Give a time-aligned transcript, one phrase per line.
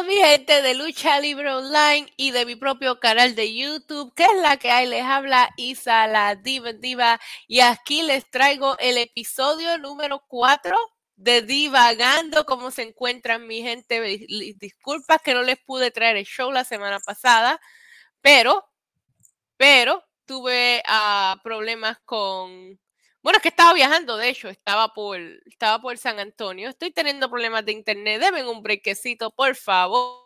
[0.00, 4.34] Mi gente de Lucha Libre Online y de mi propio canal de YouTube, que es
[4.40, 7.20] la que hay, les habla Isa la Diva Diva.
[7.46, 10.74] Y aquí les traigo el episodio número 4
[11.16, 14.00] de Divagando, cómo se encuentran mi gente,
[14.58, 17.60] disculpas que no les pude traer el show la semana pasada,
[18.22, 18.66] pero,
[19.58, 22.80] pero tuve uh, problemas con
[23.22, 26.68] bueno, es que estaba viajando, de hecho, estaba por, estaba por San Antonio.
[26.68, 28.20] Estoy teniendo problemas de internet.
[28.20, 30.21] Deben un brequecito, por favor.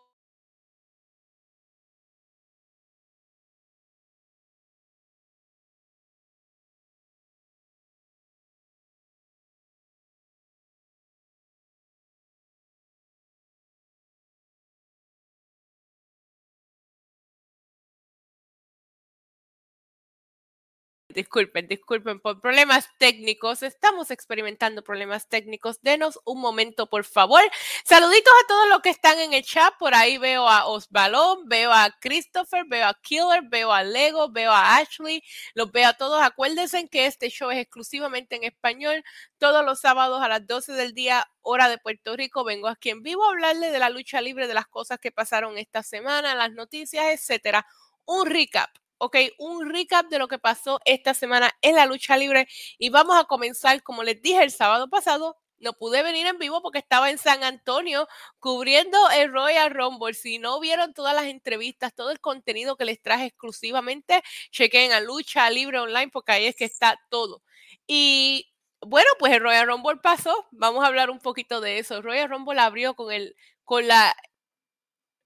[21.17, 23.63] Disculpen, disculpen por problemas técnicos.
[23.63, 25.81] Estamos experimentando problemas técnicos.
[25.81, 27.41] Denos un momento, por favor.
[27.85, 29.73] Saluditos a todos los que están en el chat.
[29.79, 34.53] Por ahí veo a Osvalón, veo a Christopher, veo a Killer, veo a Lego, veo
[34.53, 35.23] a Ashley.
[35.55, 36.23] Los veo a todos.
[36.23, 39.03] Acuérdense que este show es exclusivamente en español.
[39.39, 42.45] Todos los sábados a las 12 del día, hora de Puerto Rico.
[42.45, 45.57] Vengo aquí en vivo a hablarle de la lucha libre, de las cosas que pasaron
[45.57, 47.67] esta semana, las noticias, etcétera.
[48.05, 52.49] Un recap ok, un recap de lo que pasó esta semana en la lucha libre
[52.79, 56.61] y vamos a comenzar, como les dije el sábado pasado, no pude venir en vivo
[56.63, 58.09] porque estaba en San Antonio
[58.41, 60.15] cubriendo el Royal Rumble.
[60.15, 65.01] Si no vieron todas las entrevistas, todo el contenido que les traje exclusivamente, chequen a
[65.01, 67.43] Lucha Libre Online porque ahí es que está todo.
[67.87, 70.47] Y bueno, pues el Royal Rumble pasó.
[70.51, 72.03] Vamos a hablar un poquito de eso.
[72.03, 73.35] Royal Rumble abrió con el
[73.65, 74.15] con la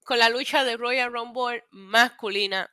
[0.05, 2.71] con la lucha de Royal Rumble masculina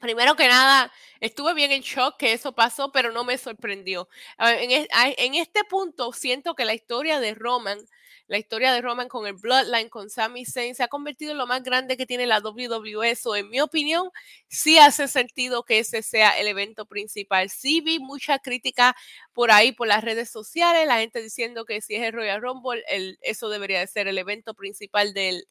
[0.00, 4.08] Primero que nada, estuve bien en shock que eso pasó, pero no me sorprendió.
[4.38, 7.78] En, este punto siento que la historia de Roman,
[8.26, 11.46] la historia de Roman con el Bloodline, con Sami Zayn, se ha convertido en lo
[11.46, 13.10] más grande que tiene la WWE.
[13.10, 14.10] Eso, en mi opinión,
[14.48, 17.48] sí hace sentido que ese sea el evento principal.
[17.48, 18.94] Sí vi mucha crítica
[19.32, 22.84] por ahí, por las redes sociales, la gente diciendo que si es el Royal Rumble,
[23.22, 25.46] eso debería de ser el evento principal del,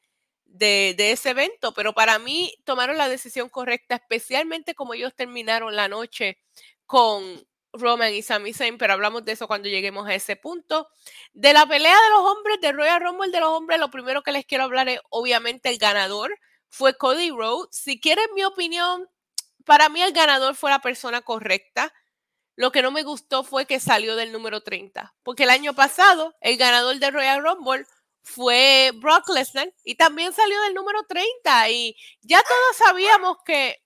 [0.45, 5.87] de, ese evento, pero para mí tomaron la decisión correcta, especialmente como ellos terminaron la
[5.87, 6.39] noche
[6.85, 10.87] con Roman y Sami Zayn, pero hablamos de eso cuando lleguemos a ese punto.
[11.33, 14.31] De la pelea de los hombres, de Royal Rumble de los hombres, lo primero que
[14.31, 16.37] les quiero hablar es obviamente el ganador,
[16.69, 17.69] fue Cody Rhodes.
[17.71, 19.09] Si quieren mi opinión,
[19.65, 21.93] para mí el ganador fue la persona correcta.
[22.55, 26.35] Lo que no me gustó fue que salió del número 30, porque el año pasado
[26.39, 27.85] el ganador de Royal Rumble
[28.25, 33.81] fue Brock Lesnar y también salió del número 30 y ya todos sabíamos que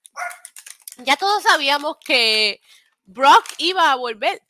[1.04, 2.62] ya todos sabíamos que
[3.04, 4.42] Brock iba a volver.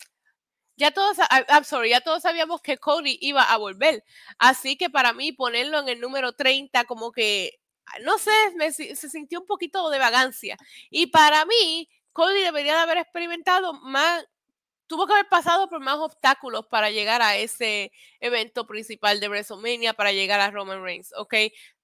[0.78, 1.18] Ya todos,
[1.50, 4.04] I'm sorry, ya todos sabíamos que Cody iba a volver.
[4.38, 7.60] Así que para mí ponerlo en el número 30 como que,
[8.04, 8.32] no sé,
[8.72, 10.58] se sintió un poquito de vagancia.
[10.90, 14.26] Y para mí, Cody debería de haber experimentado más,
[14.90, 19.94] tuvo que haber pasado por más obstáculos para llegar a ese evento principal de WrestleMania,
[19.94, 21.36] para llegar a Roman Reigns, ¿ok?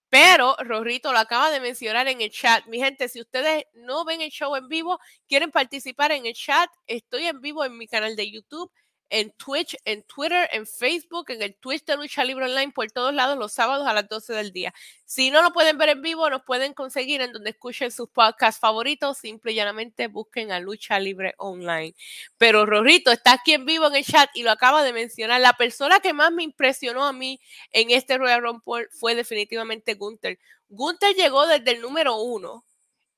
[0.09, 2.65] Pero Rorrito lo acaba de mencionar en el chat.
[2.65, 6.69] Mi gente, si ustedes no ven el show en vivo, quieren participar en el chat,
[6.87, 8.71] estoy en vivo en mi canal de YouTube
[9.09, 13.13] en Twitch, en Twitter, en Facebook, en el Twitch de Lucha Libre Online, por todos
[13.13, 14.73] lados los sábados a las 12 del día.
[15.05, 18.59] Si no lo pueden ver en vivo, nos pueden conseguir en donde escuchen sus podcasts
[18.59, 19.17] favoritos.
[19.17, 21.95] Simple y llanamente busquen a Lucha Libre Online.
[22.37, 25.39] Pero Rorrito está aquí en vivo en el chat y lo acaba de mencionar.
[25.41, 27.39] La persona que más me impresionó a mí
[27.71, 30.39] en este Royal Rumble fue definitivamente Gunther.
[30.69, 32.65] Gunther llegó desde el número uno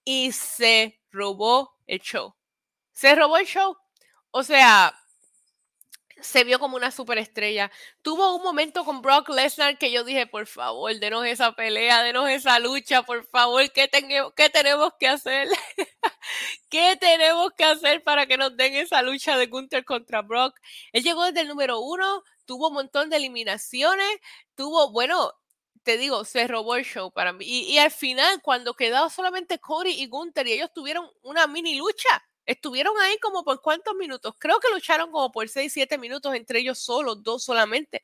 [0.04, 2.36] y se robó el show.
[2.92, 3.78] Se robó el show.
[4.32, 4.94] O sea,
[6.22, 7.72] se vio como una superestrella.
[8.02, 12.30] Tuvo un momento con Brock Lesnar que yo dije, por favor, denos esa pelea, denos
[12.30, 15.48] esa lucha, por favor, ¿qué, tenemos que hacer?
[16.70, 20.60] ¿Qué tenemos que hacer para que nos den esa lucha de Gunther contra Brock?
[20.92, 24.20] Él llegó desde el número uno, tuvo un montón de eliminaciones,
[24.56, 25.34] tuvo, bueno,
[25.84, 27.46] te digo, se robó el show para mí.
[27.48, 31.76] Y, y al final, cuando quedaba solamente Cody y Gunther y ellos tuvieron una mini
[31.78, 34.34] lucha, Estuvieron ahí como por cuántos minutos.
[34.40, 38.04] Creo que lucharon como por 6, 7 minutos entre ellos solos, dos solamente.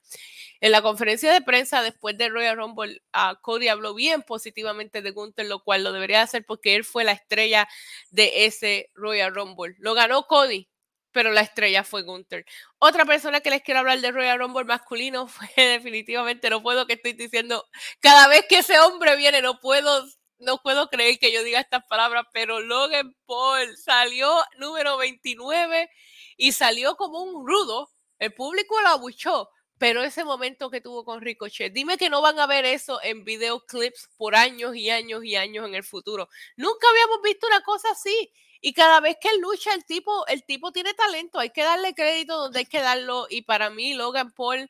[0.59, 3.01] En la conferencia de prensa después de Royal Rumble,
[3.41, 7.13] Cody habló bien positivamente de Gunther, lo cual lo debería hacer porque él fue la
[7.13, 7.67] estrella
[8.11, 9.75] de ese Royal Rumble.
[9.79, 10.67] Lo ganó Cody,
[11.13, 12.45] pero la estrella fue Gunther.
[12.79, 16.93] Otra persona que les quiero hablar de Royal Rumble masculino fue definitivamente, no puedo que
[16.93, 17.65] estoy diciendo,
[18.01, 20.05] cada vez que ese hombre viene, no puedo
[20.39, 25.89] no puedo creer que yo diga estas palabras, pero Logan Paul salió número 29
[26.37, 27.89] y salió como un rudo.
[28.19, 32.39] El público lo abuchó, pero ese momento que tuvo con Ricochet, dime que no van
[32.39, 36.29] a ver eso en videoclips por años y años y años en el futuro.
[36.55, 38.31] Nunca habíamos visto una cosa así.
[38.61, 42.37] Y cada vez que lucha, el tipo, el tipo tiene talento, hay que darle crédito
[42.37, 43.27] donde hay que darlo.
[43.29, 44.69] Y para mí, Logan Paul,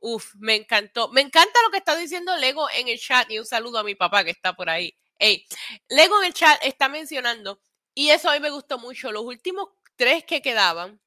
[0.00, 1.08] uff, me encantó.
[1.08, 3.30] Me encanta lo que está diciendo Lego en el chat.
[3.30, 4.96] Y un saludo a mi papá que está por ahí.
[5.18, 5.46] Hey,
[5.88, 7.60] Lego en el chat está mencionando,
[7.94, 10.98] y eso a mí me gustó mucho, los últimos tres que quedaban.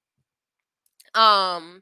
[1.16, 1.82] Um,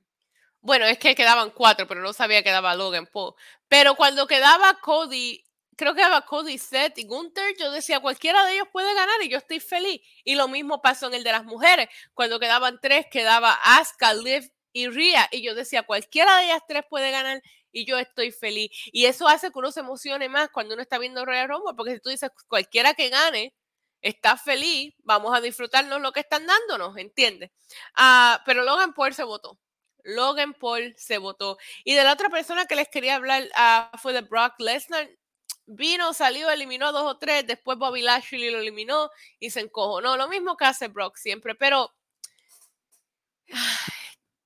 [0.61, 3.33] bueno, es que quedaban cuatro, pero no sabía que daba Logan Paul.
[3.67, 5.43] Pero cuando quedaba Cody,
[5.75, 9.29] creo que quedaba Cody, Seth y Gunther, yo decía, cualquiera de ellos puede ganar y
[9.29, 10.01] yo estoy feliz.
[10.23, 11.89] Y lo mismo pasó en el de las mujeres.
[12.13, 15.27] Cuando quedaban tres, quedaba Asuka, Liv y Rhea.
[15.31, 17.41] Y yo decía, cualquiera de ellas tres puede ganar
[17.71, 18.71] y yo estoy feliz.
[18.91, 21.93] Y eso hace que uno se emocione más cuando uno está viendo Royal Rumble, porque
[21.93, 23.53] si tú dices, cualquiera que gane,
[24.01, 27.51] está feliz, vamos a disfrutarnos lo que están dándonos, ¿entiendes?
[27.95, 29.59] Ah, pero Logan Paul se votó.
[30.03, 31.57] Logan Paul se votó.
[31.83, 35.09] Y de la otra persona que les quería hablar uh, fue de Brock Lesnar.
[35.67, 39.09] Vino, salió, eliminó dos o tres, después Bobby Lashley lo eliminó
[39.39, 40.17] y se encojonó.
[40.17, 41.93] Lo mismo que hace Brock siempre, pero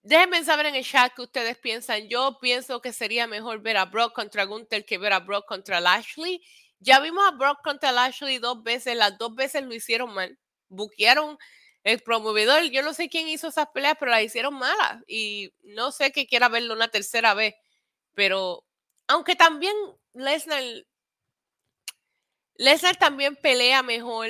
[0.06, 2.08] déjenme saber en el chat que ustedes piensan.
[2.08, 5.82] Yo pienso que sería mejor ver a Brock contra Gunther que ver a Brock contra
[5.82, 6.42] Lashley.
[6.80, 10.38] Ya vimos a Brock contra Lashley dos veces, las dos veces lo hicieron mal.
[10.70, 11.38] Buquearon
[11.84, 15.92] el promovedor, yo no sé quién hizo esas peleas, pero las hicieron malas y no
[15.92, 17.54] sé que quiera verlo una tercera vez,
[18.16, 18.66] pero
[19.08, 19.76] aunque también
[20.14, 20.64] Lesnar,
[22.56, 24.28] Lesnar también pelea mejor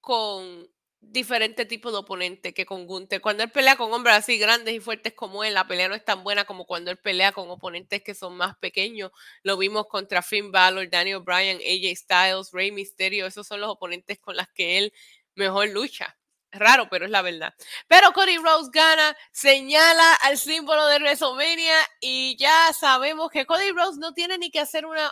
[0.00, 0.68] con
[1.00, 3.20] diferentes tipos de oponentes que con Gunther.
[3.20, 6.04] Cuando él pelea con hombres así grandes y fuertes como él, la pelea no es
[6.04, 9.10] tan buena como cuando él pelea con oponentes que son más pequeños.
[9.42, 13.26] Lo vimos contra Finn Balor, Daniel Bryan, AJ Styles, Rey Mysterio.
[13.26, 14.92] Esos son los oponentes con los que él
[15.34, 16.16] mejor lucha.
[16.52, 17.54] Raro, pero es la verdad.
[17.86, 24.00] Pero Cody Rose gana, señala al símbolo de WrestleMania y ya sabemos que Cody Rose
[24.00, 25.10] no tiene ni que hacer una,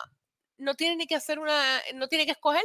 [0.56, 2.64] no tiene ni que hacer una, no tiene que escoger.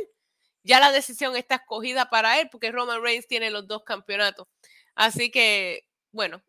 [0.63, 4.47] Ya la decisión está escogida para él porque Roman Reigns tiene los dos campeonatos.
[4.95, 6.41] Así que, bueno,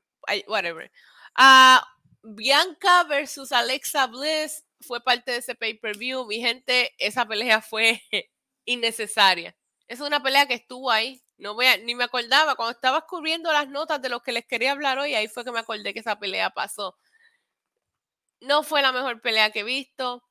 [0.46, 0.90] whatever.
[1.34, 1.84] Ah,
[2.22, 6.26] Bianca versus Alexa Bliss fue parte de ese pay-per-view.
[6.26, 8.02] Mi gente, esa pelea fue
[8.64, 9.56] innecesaria.
[9.88, 13.68] Es una pelea que estuvo ahí no voy ni me acordaba, cuando estaba escribiendo las
[13.68, 16.18] notas de lo que les quería hablar hoy, ahí fue que me acordé que esa
[16.18, 16.96] pelea pasó.
[18.40, 20.22] No fue la mejor pelea que he visto.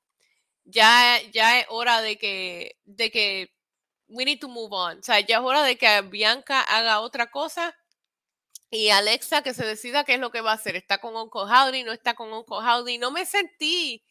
[0.65, 3.53] Ya, ya es hora de que, de que
[4.13, 4.99] we need to move on.
[4.99, 7.75] O sea, ya es hora de que Bianca haga otra cosa
[8.69, 10.75] y Alexa que se decida qué es lo que va a hacer.
[10.75, 11.83] ¿Está con Uncle Howdy?
[11.83, 12.97] ¿No está con Uncle Howdy?
[12.99, 14.03] No me sentí,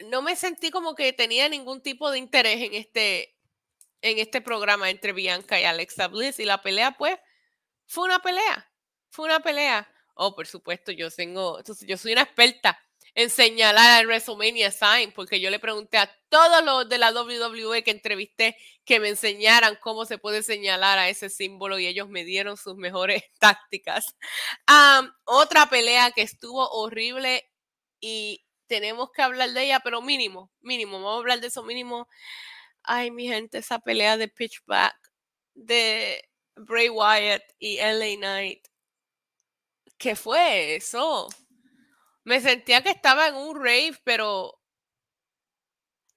[0.00, 3.34] no me sentí como que tenía ningún tipo de interés en este,
[4.02, 7.18] en este programa entre Bianca y Alexa Bliss y la pelea pues
[7.86, 8.70] fue una pelea,
[9.10, 9.90] fue una pelea.
[10.14, 12.78] Oh, por supuesto, yo tengo, entonces yo soy una experta
[13.14, 17.84] en señalar al WrestleMania Sign, porque yo le pregunté a todos los de la WWE
[17.84, 22.24] que entrevisté que me enseñaran cómo se puede señalar a ese símbolo y ellos me
[22.24, 24.16] dieron sus mejores tácticas.
[25.24, 27.48] otra pelea que estuvo horrible
[28.00, 32.08] y tenemos que hablar de ella, pero mínimo, mínimo, vamos a hablar de eso mínimo.
[32.82, 34.96] Ay, mi gente, esa pelea de pitchback
[35.54, 38.66] de Bray Wyatt y LA Knight.
[39.98, 41.28] ¿Qué fue eso?
[42.24, 44.60] Me sentía que estaba en un rave, pero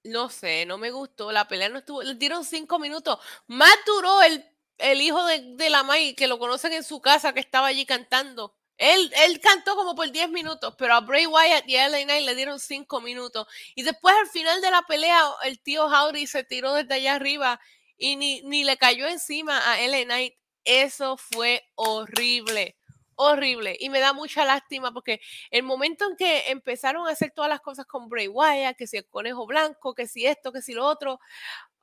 [0.04, 1.32] no sé, no me gustó.
[1.32, 2.02] La pelea no estuvo.
[2.02, 3.18] Le dieron cinco minutos.
[3.46, 4.44] Más duró el,
[4.78, 7.84] el hijo de, de la May, que lo conocen en su casa, que estaba allí
[7.86, 8.54] cantando.
[8.78, 12.24] Él, él cantó como por 10 minutos, pero a Bray Wyatt y a LA Knight
[12.24, 13.46] le dieron 5 minutos.
[13.74, 17.60] Y después al final de la pelea, el tío Howdy se tiró desde allá arriba
[17.96, 20.34] y ni, ni le cayó encima a LA Knight.
[20.64, 22.76] Eso fue horrible,
[23.18, 23.76] horrible.
[23.78, 25.20] Y me da mucha lástima porque
[25.50, 28.96] el momento en que empezaron a hacer todas las cosas con Bray Wyatt, que si
[28.96, 31.20] el conejo blanco, que si esto, que si lo otro,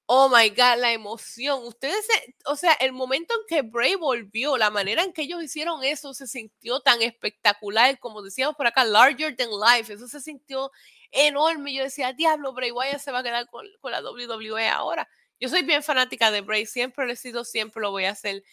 [0.08, 1.64] Oh my God, la emoción.
[1.66, 2.08] Ustedes,
[2.46, 6.14] o sea, el momento en que Bray volvió, la manera en que ellos hicieron eso
[6.14, 9.92] se sintió tan espectacular, como decíamos por acá, larger than life.
[9.92, 10.72] Eso se sintió
[11.12, 11.74] enorme.
[11.74, 15.10] Yo decía, diablo, Bray Wyatt se va a quedar con, con la WWE ahora.
[15.40, 18.44] Yo soy bien fanática de Bray, siempre lo he sido, siempre lo voy a hacer.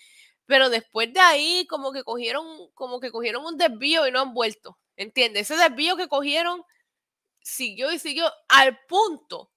[0.52, 4.34] Pero después de ahí, como que cogieron, como que cogieron un desvío y no han
[4.34, 4.78] vuelto.
[4.96, 5.50] ¿Entiendes?
[5.50, 6.62] Ese desvío que cogieron
[7.40, 9.50] siguió y siguió al punto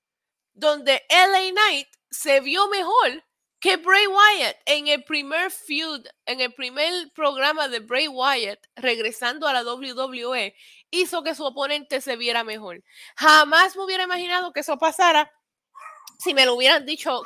[0.53, 3.25] donde LA Knight se vio mejor
[3.59, 9.49] que Bray Wyatt en el primer feud, en el primer programa de Bray Wyatt, regresando
[9.49, 10.55] a la WWE,
[10.91, 12.81] hizo que su oponente se viera mejor.
[13.17, 15.29] Jamás me hubiera imaginado que eso pasara
[16.19, 17.21] si me lo hubieran dicho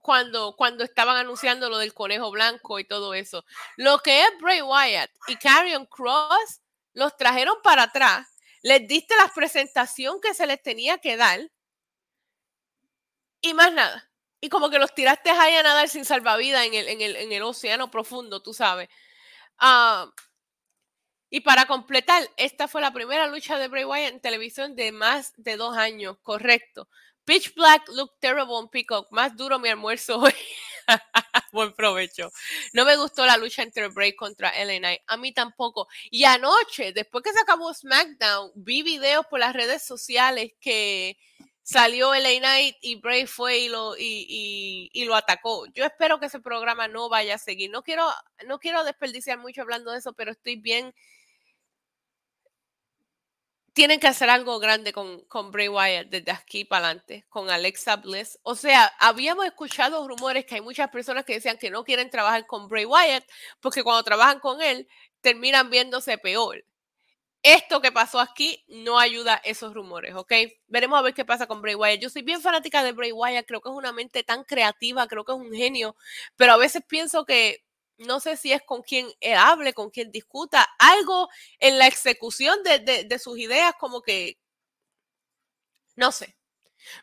[0.00, 3.44] cuando, cuando estaban anunciando lo del conejo blanco y todo eso.
[3.76, 6.60] Lo que es Bray Wyatt y Karrion Cross
[6.92, 8.26] los trajeron para atrás,
[8.62, 11.40] les diste la presentación que se les tenía que dar
[13.40, 14.10] y más nada.
[14.40, 17.32] Y como que los tiraste ahí a nadar sin salvavidas en el, en el, en
[17.32, 18.88] el océano profundo, tú sabes.
[19.58, 20.10] Ah,
[21.28, 25.32] y para completar, esta fue la primera lucha de Bray Wyatt en televisión de más
[25.36, 26.88] de dos años, correcto.
[27.24, 29.08] Pitch Black look terrible on Peacock.
[29.10, 30.34] Más duro mi almuerzo hoy.
[31.52, 32.30] Buen provecho.
[32.72, 34.98] No me gustó la lucha entre Bray contra LA.
[35.06, 35.88] A mí tampoco.
[36.10, 41.16] Y anoche, después que se acabó SmackDown, vi videos por las redes sociales que
[41.62, 45.66] salió LA Knight y Bray fue y lo, y, y, lo atacó.
[45.72, 47.70] Yo espero que ese programa no vaya a seguir.
[47.70, 48.08] No quiero,
[48.46, 50.92] no quiero desperdiciar mucho hablando de eso, pero estoy bien
[53.72, 57.96] tienen que hacer algo grande con, con Bray Wyatt desde aquí para adelante, con Alexa
[57.96, 58.38] Bliss.
[58.42, 62.46] O sea, habíamos escuchado rumores que hay muchas personas que decían que no quieren trabajar
[62.46, 63.24] con Bray Wyatt
[63.60, 64.88] porque cuando trabajan con él
[65.20, 66.64] terminan viéndose peor.
[67.42, 70.32] Esto que pasó aquí no ayuda a esos rumores, ¿ok?
[70.66, 72.00] Veremos a ver qué pasa con Bray Wyatt.
[72.00, 75.24] Yo soy bien fanática de Bray Wyatt, creo que es una mente tan creativa, creo
[75.24, 75.96] que es un genio,
[76.36, 77.64] pero a veces pienso que
[78.00, 81.28] no sé si es con quien hable, con quien discuta, algo
[81.58, 84.38] en la ejecución de, sus ideas como que,
[85.96, 86.36] no sé.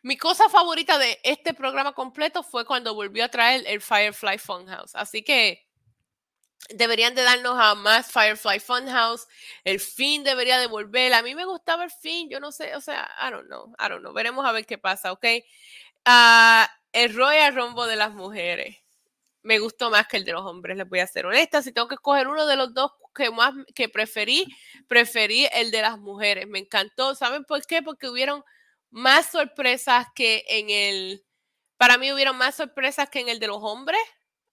[0.01, 4.96] Mi cosa favorita de este programa completo fue cuando volvió a traer el Firefly Funhouse.
[4.96, 5.68] Así que
[6.70, 9.27] deberían de darnos a más Firefly Funhouse.
[9.63, 11.13] El fin debería de volver.
[11.13, 13.88] A mí me gustaba el fin, yo no sé, o sea, I don't know, I
[13.88, 14.13] don't know.
[14.13, 15.25] Veremos a ver qué pasa, ¿ok?
[16.06, 18.77] Ah, el Royal Rombo de las mujeres
[19.48, 21.62] me gustó más que el de los hombres, les voy a ser honesta.
[21.62, 24.46] Si tengo que escoger uno de los dos que más que preferí,
[24.89, 26.46] preferí el de las mujeres.
[26.48, 27.16] Me encantó.
[27.16, 27.82] ¿Saben por qué?
[27.82, 28.44] Porque hubieron
[28.89, 31.25] más sorpresas que en el.
[31.77, 34.01] Para mí hubieron más sorpresas que en el de los hombres.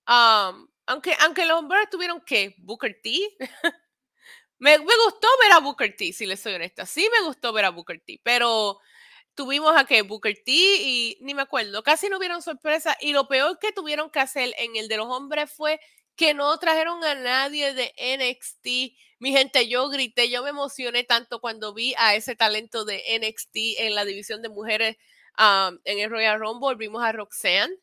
[0.07, 3.19] aunque, aunque los hombres tuvieron que Booker T.
[4.59, 6.87] me, me, gustó ver a Booker T, si les soy honesta.
[6.87, 8.79] Sí me gustó ver a Booker T, pero
[9.35, 13.29] tuvimos a que Booker T y ni me acuerdo, casi no hubieron sorpresa y lo
[13.29, 15.81] peor que tuvieron que hacer en el de los hombres fue
[16.17, 18.97] que no trajeron a nadie de NXT.
[19.19, 23.81] Mi gente, yo grité, yo me emocioné tanto cuando vi a ese talento de NXT
[23.81, 24.97] en la división de mujeres
[25.37, 26.77] en el Royal Rumble.
[26.77, 27.75] Vimos a Roxanne,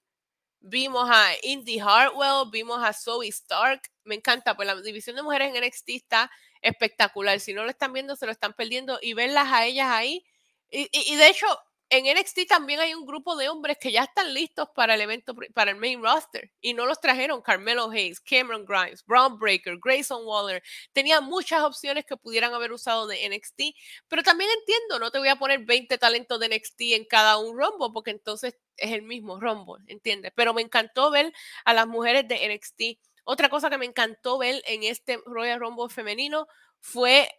[0.61, 3.81] vimos a Indy Hartwell, vimos a Zoe Stark.
[4.03, 6.31] Me encanta, pues la división de mujeres en NXT está
[6.61, 7.39] espectacular.
[7.39, 10.25] Si no lo están viendo, se lo están perdiendo y verlas a ellas ahí
[10.71, 11.45] y, de hecho,
[11.89, 15.35] en NXT también hay un grupo de hombres que ya están listos para el evento,
[15.53, 16.49] para el main roster.
[16.61, 20.63] Y no los trajeron Carmelo Hayes, Cameron Grimes, Brown Breaker, Grayson Waller.
[20.93, 23.75] Tenía muchas opciones que pudieran haber usado de NXT.
[24.07, 27.57] Pero también entiendo, no te voy a poner 20 talentos de NXT en cada un
[27.57, 30.31] rombo, porque entonces es el mismo rombo, ¿entiendes?
[30.33, 31.33] Pero me encantó ver
[31.65, 33.01] a las mujeres de NXT.
[33.25, 36.47] Otra cosa que me encantó ver en este Royal Rumble femenino
[36.79, 37.29] fue...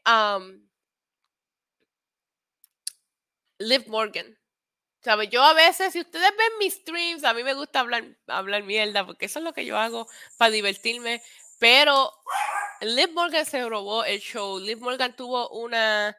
[3.63, 4.39] Liv Morgan.
[5.03, 5.29] ¿Sabe?
[5.29, 9.05] Yo a veces, si ustedes ven mis streams, a mí me gusta hablar, hablar mierda,
[9.05, 11.23] porque eso es lo que yo hago para divertirme.
[11.59, 12.13] Pero
[12.81, 14.59] Liv Morgan se robó el show.
[14.59, 16.17] Liv Morgan tuvo una.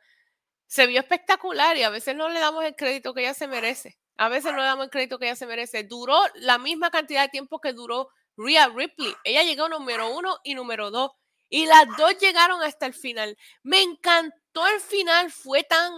[0.68, 3.98] Se vio espectacular y a veces no le damos el crédito que ella se merece.
[4.18, 5.84] A veces no le damos el crédito que ella se merece.
[5.84, 9.16] Duró la misma cantidad de tiempo que duró Rhea Ripley.
[9.24, 11.12] Ella llegó número uno y número dos.
[11.50, 13.38] Y las dos llegaron hasta el final.
[13.62, 15.32] Me encantó el final.
[15.32, 15.94] Fue tan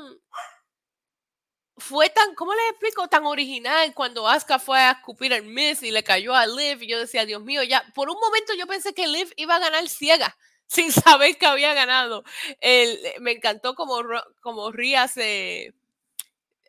[1.77, 3.07] fue tan, ¿cómo les explico?
[3.07, 6.87] Tan original cuando Asuka fue a escupir el Miss y le cayó a Liv y
[6.87, 9.87] yo decía, Dios mío, ya, por un momento yo pensé que Liv iba a ganar
[9.89, 12.23] ciega sin saber que había ganado.
[12.61, 13.99] El, me encantó como,
[14.41, 15.73] como Ria se,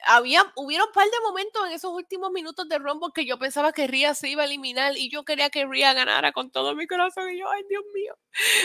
[0.07, 3.73] había, hubieron un par de momentos en esos últimos minutos de Rumble que yo pensaba
[3.73, 6.87] que Ria se iba a eliminar y yo quería que Ria ganara con todo mi
[6.87, 8.17] corazón y yo, ay Dios mío.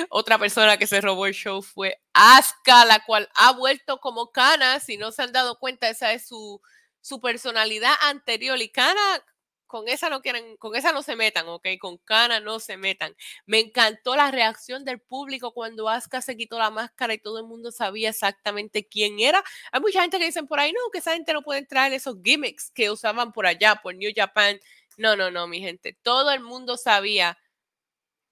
[0.10, 4.79] Otra persona que se robó el show fue Asuka, la cual ha vuelto como Kana,
[4.79, 6.62] si no se han dado cuenta, esa es su,
[7.01, 9.24] su personalidad anterior y Kana
[9.71, 11.65] con esa no quieren, con esa no se metan, ¿ok?
[11.79, 13.15] Con Cana no se metan.
[13.45, 17.45] Me encantó la reacción del público cuando Asuka se quitó la máscara y todo el
[17.45, 19.41] mundo sabía exactamente quién era.
[19.71, 21.93] Hay mucha gente que dicen por ahí, no, que esa gente no puede entrar en
[21.93, 24.59] esos gimmicks que usaban por allá, por New Japan.
[24.97, 25.97] No, no, no, mi gente.
[26.01, 27.37] Todo el mundo sabía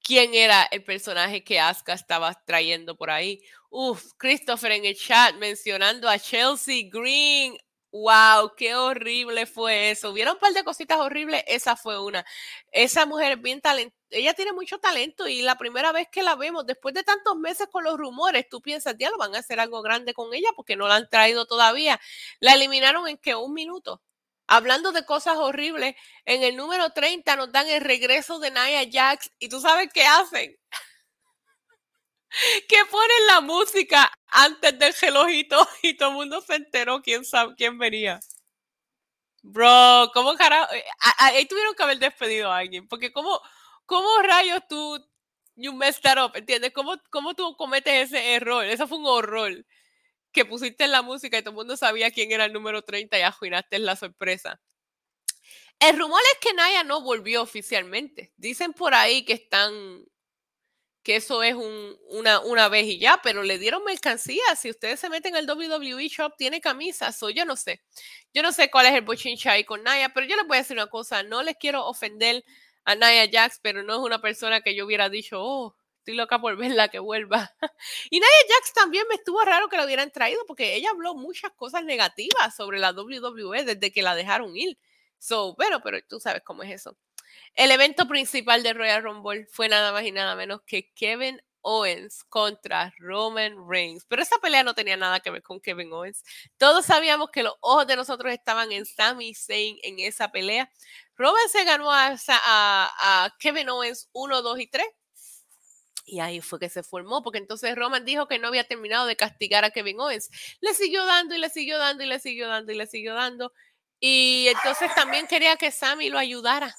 [0.03, 3.41] quién era el personaje que Asuka estaba trayendo por ahí.
[3.69, 7.57] Uf, Christopher en el chat mencionando a Chelsea Green.
[7.91, 10.13] Wow, qué horrible fue eso.
[10.13, 12.23] Vieron un par de cositas horribles, esa fue una.
[12.71, 16.65] Esa mujer bien talentosa, ella tiene mucho talento y la primera vez que la vemos,
[16.67, 19.81] después de tantos meses con los rumores, tú piensas, ya lo van a hacer algo
[19.81, 21.99] grande con ella porque no la han traído todavía.
[22.39, 24.01] La eliminaron en que un minuto.
[24.47, 29.31] Hablando de cosas horribles, en el número 30 nos dan el regreso de Nia Jax
[29.39, 30.55] y tú sabes qué hacen.
[32.67, 37.55] Que ponen la música antes del relojito y todo el mundo se enteró quién, sabe,
[37.55, 38.19] quién venía.
[39.41, 40.73] Bro, ¿cómo carajo?
[40.73, 40.83] Eh,
[41.17, 43.41] ahí tuvieron que haber despedido a alguien, porque ¿cómo,
[43.85, 45.03] cómo rayos tú,
[45.55, 46.71] you messed that up, ¿entiendes?
[46.73, 48.65] ¿Cómo, ¿Cómo tú cometes ese error?
[48.65, 49.65] Eso fue un horror
[50.31, 53.17] que pusiste en la música y todo el mundo sabía quién era el número 30
[53.17, 54.59] y arruinaste la sorpresa.
[55.79, 58.33] El rumor es que Naya no volvió oficialmente.
[58.35, 60.03] Dicen por ahí que están
[61.03, 64.43] que eso es un, una, una vez y ya, pero le dieron mercancía.
[64.55, 67.81] Si ustedes se meten al WWE Shop, tiene camisas, o yo no sé.
[68.33, 70.61] Yo no sé cuál es el bochincha ahí con Naya, pero yo les voy a
[70.61, 72.43] decir una cosa, no les quiero ofender
[72.85, 76.39] a Naya Jax, pero no es una persona que yo hubiera dicho, oh, estoy loca
[76.39, 77.53] por verla que vuelva.
[78.09, 81.51] y Naya Jax también me estuvo raro que la hubieran traído, porque ella habló muchas
[81.53, 84.77] cosas negativas sobre la WWE desde que la dejaron ir.
[85.17, 86.97] So, pero, pero tú sabes cómo es eso.
[87.55, 92.23] El evento principal de Royal Rumble fue nada más y nada menos que Kevin Owens
[92.25, 94.05] contra Roman Reigns.
[94.07, 96.23] Pero esa pelea no tenía nada que ver con Kevin Owens.
[96.57, 100.71] Todos sabíamos que los ojos de nosotros estaban en Sami Zayn en esa pelea.
[101.15, 104.85] Roman se ganó a, a Kevin Owens 1, 2 y 3.
[106.05, 109.15] Y ahí fue que se formó, porque entonces Roman dijo que no había terminado de
[109.15, 110.29] castigar a Kevin Owens.
[110.59, 113.53] Le siguió dando y le siguió dando y le siguió dando y le siguió dando.
[113.99, 116.75] Y entonces también quería que Sammy lo ayudara.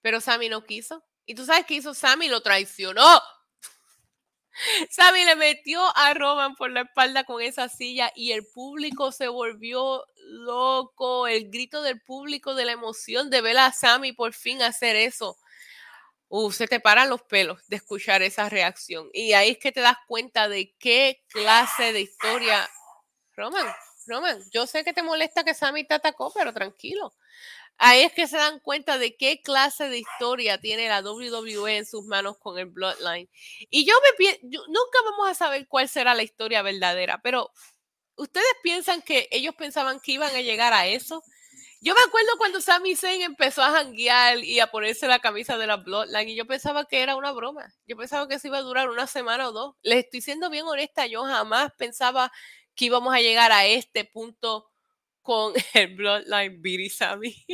[0.00, 1.04] Pero Sammy no quiso.
[1.26, 3.20] Y tú sabes qué hizo Sammy, lo traicionó.
[4.90, 9.28] Sammy le metió a Roman por la espalda con esa silla y el público se
[9.28, 11.26] volvió loco.
[11.26, 15.36] El grito del público de la emoción de ver a Sammy por fin hacer eso.
[16.30, 19.08] Uh, se te paran los pelos de escuchar esa reacción.
[19.12, 22.68] Y ahí es que te das cuenta de qué clase de historia.
[23.34, 23.66] Roman,
[24.06, 27.14] Roman, yo sé que te molesta que Sammy te atacó, pero tranquilo.
[27.78, 31.86] Ahí es que se dan cuenta de qué clase de historia tiene la WWE en
[31.86, 33.30] sus manos con el Bloodline.
[33.70, 37.52] Y yo me pienso, nunca vamos a saber cuál será la historia verdadera, pero
[38.16, 41.22] ¿ustedes piensan que ellos pensaban que iban a llegar a eso?
[41.80, 45.68] Yo me acuerdo cuando Sami Zayn empezó a janguear y a ponerse la camisa de
[45.68, 47.72] la Bloodline y yo pensaba que era una broma.
[47.86, 49.76] Yo pensaba que eso iba a durar una semana o dos.
[49.82, 52.32] Les estoy siendo bien honesta, yo jamás pensaba
[52.74, 54.67] que íbamos a llegar a este punto
[55.28, 57.44] con el Bloodline Beat Sammy.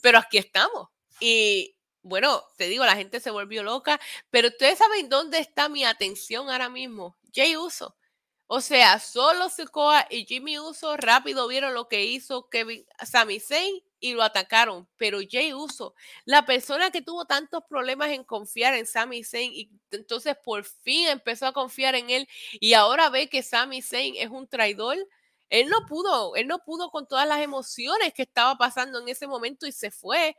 [0.00, 0.88] Pero aquí estamos.
[1.20, 4.00] Y bueno, te digo, la gente se volvió loca,
[4.30, 7.16] pero ustedes saben dónde está mi atención ahora mismo.
[7.32, 7.96] Jay Uso.
[8.48, 13.80] O sea, solo Secoa y Jimmy Uso rápido vieron lo que hizo Kevin Sami Zayn
[14.00, 14.88] y lo atacaron.
[14.96, 19.70] Pero Jay Uso, la persona que tuvo tantos problemas en confiar en Sami Zayn y
[19.92, 24.30] entonces por fin empezó a confiar en él y ahora ve que Sami Zayn es
[24.30, 24.98] un traidor
[25.50, 29.26] él no pudo, él no pudo con todas las emociones que estaba pasando en ese
[29.26, 30.36] momento y se fue.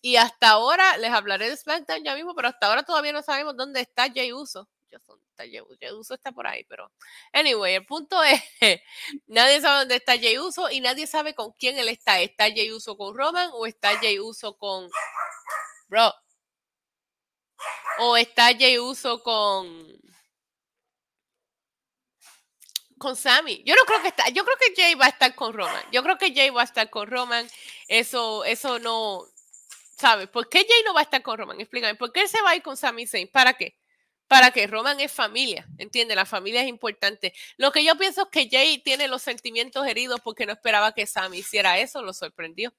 [0.00, 3.56] Y hasta ahora, les hablaré de SmackDown ya mismo, pero hasta ahora todavía no sabemos
[3.56, 4.68] dónde está Jay Uso.
[5.36, 6.90] Jay Uso está por ahí, pero
[7.32, 8.40] anyway, el punto es,
[9.26, 12.20] nadie sabe dónde está Jay Uso y nadie sabe con quién él está.
[12.20, 14.88] ¿Está Jay Uso con Roman o está Jay Uso con...
[15.88, 16.12] Bro.
[18.00, 19.98] O está Jay Uso con
[22.98, 23.62] con Sammy.
[23.64, 25.82] Yo no creo que está, yo creo que Jay va a estar con Roman.
[25.92, 27.48] Yo creo que Jay va a estar con Roman.
[27.86, 29.24] Eso, eso no,
[29.96, 30.28] ¿sabes?
[30.28, 31.60] ¿Por qué Jay no va a estar con Roman?
[31.60, 31.94] Explícame.
[31.94, 33.28] ¿Por qué él se va a ir con Sammy Zayn?
[33.28, 33.77] ¿Para qué?
[34.28, 36.14] Para que Roman es familia, ¿entiende?
[36.14, 37.32] La familia es importante.
[37.56, 41.06] Lo que yo pienso es que Jay tiene los sentimientos heridos porque no esperaba que
[41.06, 42.74] Sammy hiciera eso, lo sorprendió.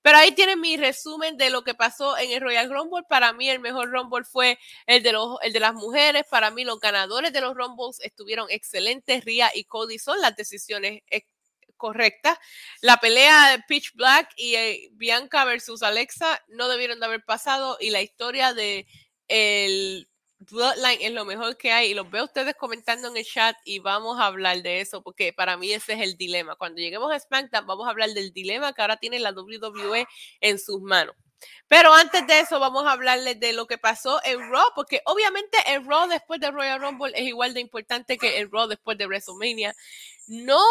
[0.00, 3.04] Pero ahí tienen mi resumen de lo que pasó en el Royal Rumble.
[3.08, 6.24] Para mí el mejor Rumble fue el de, los, el de las mujeres.
[6.28, 9.24] Para mí los ganadores de los Rumbles estuvieron excelentes.
[9.24, 11.02] Ria y Cody son las decisiones
[11.76, 12.38] correctas.
[12.80, 17.76] La pelea de Pitch Black y eh, Bianca versus Alexa no debieron de haber pasado.
[17.80, 18.86] Y la historia de
[19.28, 20.08] el
[20.50, 23.78] Bloodline es lo mejor que hay y los veo ustedes comentando en el chat y
[23.78, 26.56] vamos a hablar de eso porque para mí ese es el dilema.
[26.56, 30.06] Cuando lleguemos a SmackDown vamos a hablar del dilema que ahora tiene la WWE
[30.40, 31.14] en sus manos.
[31.68, 35.58] Pero antes de eso vamos a hablarles de lo que pasó en Raw porque obviamente
[35.66, 39.06] el Raw después de Royal Rumble es igual de importante que el Raw después de
[39.06, 39.74] WrestleMania.
[40.26, 40.62] No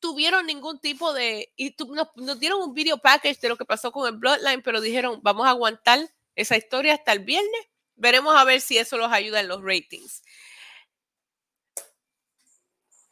[0.00, 1.52] tuvieron ningún tipo de...
[1.56, 4.80] Y nos, nos dieron un video package de lo que pasó con el Bloodline, pero
[4.80, 6.00] dijeron vamos a aguantar
[6.34, 10.22] esa historia hasta el viernes Veremos a ver si eso los ayuda en los ratings.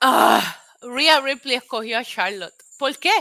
[0.00, 2.54] Ah, Rhea Ripley escogió a Charlotte.
[2.78, 3.12] ¿Por qué?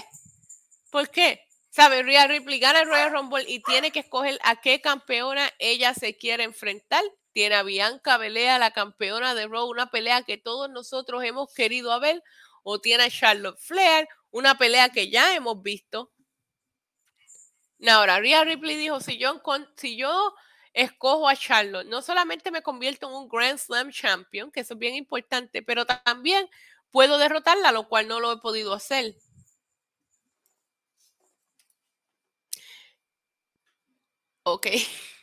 [0.92, 1.42] ¿Por qué?
[1.70, 2.04] ¿Sabe?
[2.04, 6.18] Rhea Ripley gana el Royal Rumble y tiene que escoger a qué campeona ella se
[6.18, 7.04] quiere enfrentar.
[7.32, 11.98] Tiene a Bianca Belea, la campeona de Raw, una pelea que todos nosotros hemos querido
[12.00, 12.22] ver.
[12.64, 16.12] O tiene a Charlotte Flair, una pelea que ya hemos visto.
[17.88, 19.42] Ahora, Rhea Ripley dijo, si yo,
[19.78, 20.36] si yo
[20.74, 21.88] escojo a Charlotte.
[21.88, 25.86] No solamente me convierto en un Grand Slam champion, que eso es bien importante, pero
[25.86, 26.50] también
[26.92, 29.16] puedo derrotarla, lo cual no lo he podido hacer.
[34.46, 34.68] Ok.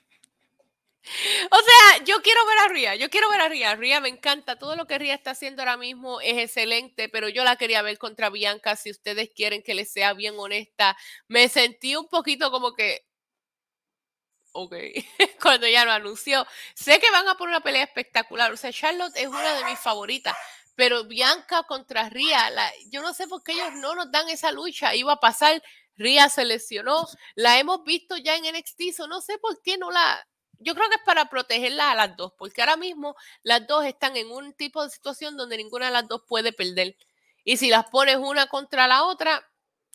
[1.51, 3.75] O sea, yo quiero ver a Ria, yo quiero ver a Ria.
[3.75, 7.45] Ria me encanta, todo lo que Ria está haciendo ahora mismo es excelente, pero yo
[7.45, 10.97] la quería ver contra Bianca, si ustedes quieren que les sea bien honesta.
[11.29, 13.05] Me sentí un poquito como que,
[14.53, 14.75] ok,
[15.43, 16.47] cuando ya lo anunció.
[16.75, 19.79] Sé que van a poner una pelea espectacular, o sea, Charlotte es una de mis
[19.79, 20.37] favoritas,
[20.75, 22.51] pero Bianca contra Ria,
[22.91, 25.63] yo no sé por qué ellos no nos dan esa lucha, iba a pasar.
[25.97, 29.91] Ria se lesionó, la hemos visto ya en NXT, so no sé por qué no
[29.91, 30.27] la,
[30.61, 34.17] yo creo que es para protegerlas a las dos, porque ahora mismo las dos están
[34.17, 36.97] en un tipo de situación donde ninguna de las dos puede perder.
[37.45, 39.43] Y si las pones una contra la otra,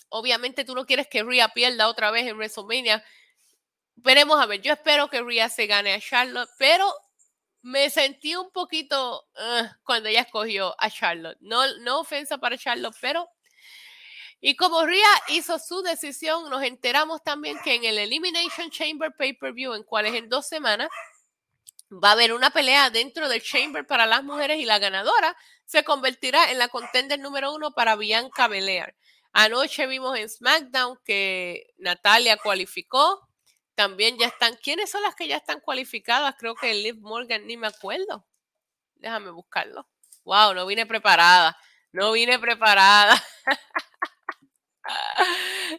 [0.10, 3.04] obviamente tú no quieres que Rhea pierda otra vez en WrestleMania.
[4.06, 6.94] Veremos a ver, yo espero que Rhea se gane a Charlotte, pero
[7.64, 9.28] me sentí un poquito
[9.84, 11.40] cuando ella escogió a Charlotte.
[11.42, 13.28] No, no ofensa para Charlotte, pero
[14.40, 19.74] y como Ria hizo su decisión, nos enteramos también que en el Elimination Chamber Pay-Per-View,
[19.74, 20.90] en cual es en dos semanas,
[21.92, 25.84] va a haber una pelea dentro del Chamber para las mujeres y la ganadora se
[25.84, 28.96] convertirá en la contender número uno para Bianca Belair.
[29.34, 33.28] Anoche vimos en SmackDown que Natalia cualificó.
[33.76, 34.56] También ya están.
[34.58, 36.36] ¿Quiénes son las que ya están cualificadas?
[36.40, 38.26] Creo que Liv Morgan, ni me acuerdo.
[38.96, 39.88] Déjame buscarlo.
[40.24, 41.58] Wow, no vine preparada.
[41.92, 43.22] No vine preparada.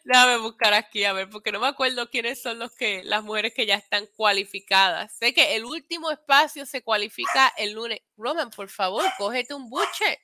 [0.04, 3.54] Déjame buscar aquí, a ver, porque no me acuerdo quiénes son los que, las mujeres
[3.54, 5.16] que ya están cualificadas.
[5.16, 8.00] Sé que el último espacio se cualifica el lunes.
[8.16, 10.20] Roman, por favor, cógete un buche.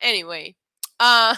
[0.00, 0.56] Anyway.
[0.98, 1.34] Uh.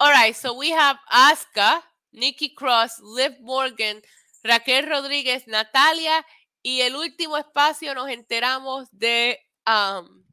[0.00, 1.82] All right, so we have Asuka,
[2.14, 4.02] Nikki Cross, Liv Morgan,
[4.42, 6.24] Raquel Rodríguez, Natalia
[6.62, 10.24] y el último espacio nos enteramos de um,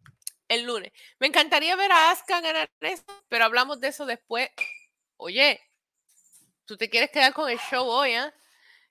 [0.47, 0.91] el lunes.
[1.19, 4.49] Me encantaría ver a Asuka ganar eso, pero hablamos de eso después
[5.23, 5.61] Oye,
[6.65, 8.33] tú te quieres quedar con el show hoy, ¿eh?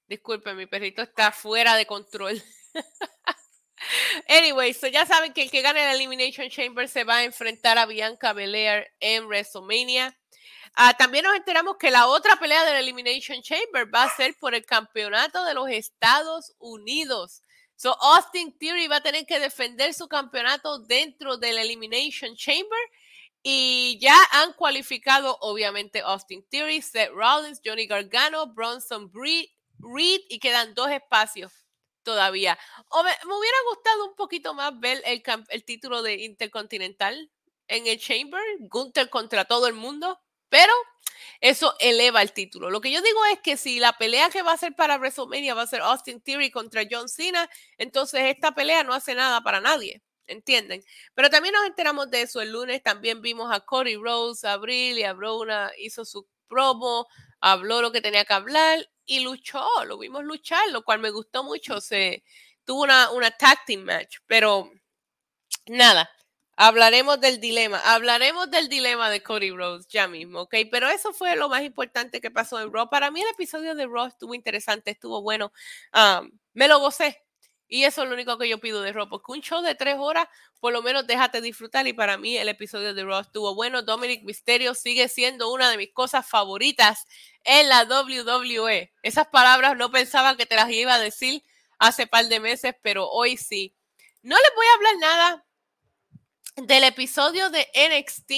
[0.07, 2.41] Disculpe, mi perrito está fuera de control.
[4.29, 7.79] anyway, so ya saben que el que gane el Elimination Chamber se va a enfrentar
[7.79, 10.17] a Bianca Belair en WrestleMania.
[10.75, 14.55] Ah, también nos enteramos que la otra pelea del Elimination Chamber va a ser por
[14.55, 17.43] el campeonato de los Estados Unidos.
[17.77, 22.79] So Austin Theory va a tener que defender su campeonato dentro del Elimination Chamber
[23.43, 30.75] y ya han cualificado, obviamente, Austin Theory, Seth Rollins, Johnny Gargano, Bronson Reed, y quedan
[30.75, 31.53] dos espacios
[32.03, 32.59] todavía.
[32.93, 37.31] me, hubiera gustado un poquito más ver el, el título de Intercontinental
[37.67, 40.21] en el Chamber, Gunther contra todo el mundo,
[40.51, 40.73] pero
[41.41, 42.69] eso eleva el título.
[42.71, 45.55] Lo que yo digo es que si la pelea que va a ser para WrestleMania
[45.55, 49.61] va a ser Austin Theory contra John Cena, entonces esta pelea no hace nada para
[49.61, 50.03] nadie.
[50.31, 50.85] ¿entienden?
[51.15, 55.03] Pero también nos enteramos de eso el lunes, también vimos a Cody Rose, Abril y
[55.03, 57.07] Abrona hizo su promo,
[57.41, 61.43] habló lo que tenía que hablar y luchó, lo vimos luchar, lo cual me gustó
[61.43, 62.23] mucho, se
[62.65, 64.71] tuvo una, una tag team match, pero
[65.67, 66.09] nada,
[66.63, 70.57] hablaremos del dilema, hablaremos del dilema de Cody Rose ya mismo, ¿ok?
[70.71, 72.91] Pero eso fue lo más importante que pasó en Raw.
[72.91, 75.53] Para mí el episodio de Raw estuvo interesante, estuvo bueno,
[76.53, 77.25] me lo gocé,
[77.67, 79.97] y eso es lo único que yo pido de Raw, porque un show de tres
[79.99, 80.29] horas,
[80.61, 81.87] por lo menos déjate disfrutar.
[81.87, 83.81] Y para mí el episodio de Raw estuvo bueno.
[83.81, 87.07] Dominic Mysterio sigue siendo una de mis cosas favoritas
[87.45, 88.93] en la WWE.
[89.03, 91.43] Esas palabras no pensaba que te las iba a decir
[91.79, 93.75] hace par de meses, pero hoy sí.
[94.21, 95.47] No les voy a hablar nada
[96.57, 98.33] del episodio de NXT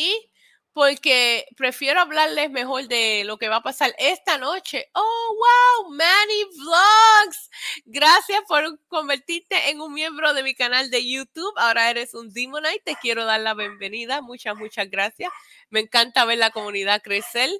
[0.72, 4.88] porque prefiero hablarles mejor de lo que va a pasar esta noche.
[4.94, 5.36] Oh,
[5.84, 7.50] wow, Manny Vlogs.
[7.84, 11.52] Gracias por convertirte en un miembro de mi canal de YouTube.
[11.56, 12.80] Ahora eres un Demonite.
[12.84, 14.22] Te quiero dar la bienvenida.
[14.22, 15.30] Muchas, muchas gracias.
[15.68, 17.50] Me encanta ver la comunidad crecer.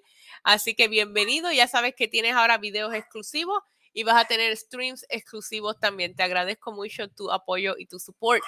[0.43, 1.53] Así que bienvenido.
[1.53, 6.15] Ya sabes que tienes ahora videos exclusivos y vas a tener streams exclusivos también.
[6.15, 8.43] Te agradezco mucho tu apoyo y tu support.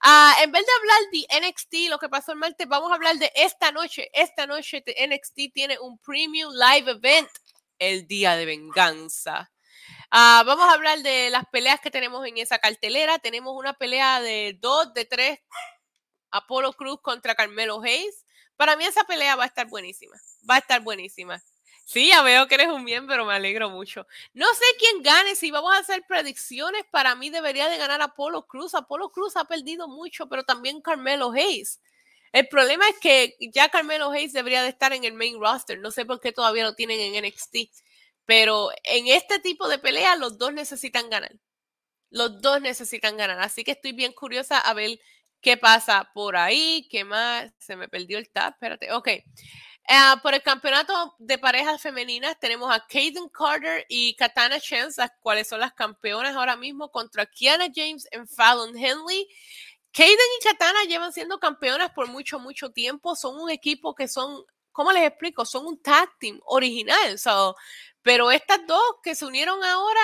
[0.00, 3.16] Ah, en vez de hablar de NXT, lo que pasó el martes, vamos a hablar
[3.16, 4.08] de esta noche.
[4.12, 7.28] Esta noche NXT tiene un premium live event,
[7.78, 9.50] el día de venganza.
[10.10, 13.18] Ah, vamos a hablar de las peleas que tenemos en esa cartelera.
[13.18, 15.40] Tenemos una pelea de dos, de tres,
[16.30, 18.24] Apolo Cruz contra Carmelo Hayes.
[18.56, 20.16] Para mí esa pelea va a estar buenísima.
[20.48, 21.42] Va a estar buenísima.
[21.88, 24.08] Sí, ya veo que eres un miembro, me alegro mucho.
[24.34, 28.44] No sé quién gane, si vamos a hacer predicciones, para mí debería de ganar Apolo
[28.48, 28.74] Cruz.
[28.74, 31.80] Apolo Cruz ha perdido mucho, pero también Carmelo Hayes.
[32.32, 35.78] El problema es que ya Carmelo Hayes debería de estar en el main roster.
[35.78, 37.70] No sé por qué todavía lo tienen en NXT.
[38.24, 41.32] Pero en este tipo de pelea los dos necesitan ganar.
[42.10, 43.38] Los dos necesitan ganar.
[43.40, 44.98] Así que estoy bien curiosa a ver
[45.40, 46.88] qué pasa por ahí.
[46.90, 47.52] ¿Qué más?
[47.58, 48.54] Se me perdió el tab.
[48.54, 48.92] Espérate.
[48.92, 49.08] Ok.
[49.88, 55.12] Uh, por el campeonato de parejas femeninas tenemos a Kaden Carter y Katana Chance, las
[55.20, 59.28] cuales son las campeonas ahora mismo contra Kiana James y Fallon Henley.
[59.92, 63.14] Kaden y Katana llevan siendo campeonas por mucho, mucho tiempo.
[63.14, 65.46] Son un equipo que son, ¿cómo les explico?
[65.46, 67.16] Son un tag team original.
[67.16, 67.54] So,
[68.02, 70.00] pero estas dos que se unieron ahora,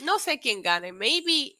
[0.00, 0.92] no sé quién gane.
[0.92, 1.58] Maybe.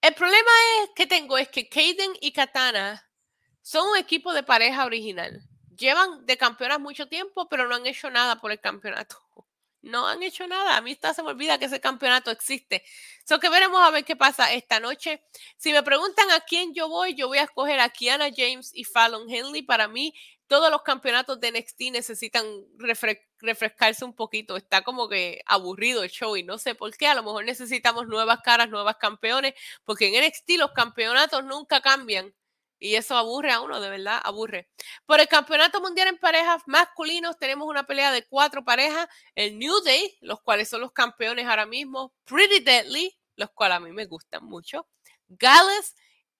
[0.00, 0.50] El problema
[0.82, 3.10] es que tengo es que Kaden y Katana
[3.60, 5.42] son un equipo de pareja original
[5.76, 9.16] llevan de campeonas mucho tiempo, pero no han hecho nada por el campeonato.
[9.86, 10.78] No han hecho nada.
[10.78, 12.82] A mí está, se me olvida que ese campeonato existe.
[13.26, 15.22] So que veremos a ver qué pasa esta noche.
[15.58, 18.84] Si me preguntan a quién yo voy, yo voy a escoger a Kiana James y
[18.84, 19.60] Fallon Henley.
[19.60, 20.14] Para mí,
[20.46, 22.46] todos los campeonatos de NXT necesitan
[23.38, 24.56] refrescarse un poquito.
[24.56, 27.06] Está como que aburrido el show y no sé por qué.
[27.06, 32.34] A lo mejor necesitamos nuevas caras, nuevas campeones, porque en NXT los campeonatos nunca cambian.
[32.84, 34.68] Y eso aburre a uno, de verdad, aburre.
[35.06, 39.08] Por el Campeonato Mundial en Parejas Masculinos tenemos una pelea de cuatro parejas.
[39.34, 42.12] El New Day, los cuales son los campeones ahora mismo.
[42.24, 44.86] Pretty Deadly, los cuales a mí me gustan mucho.
[45.28, 45.94] Gallus,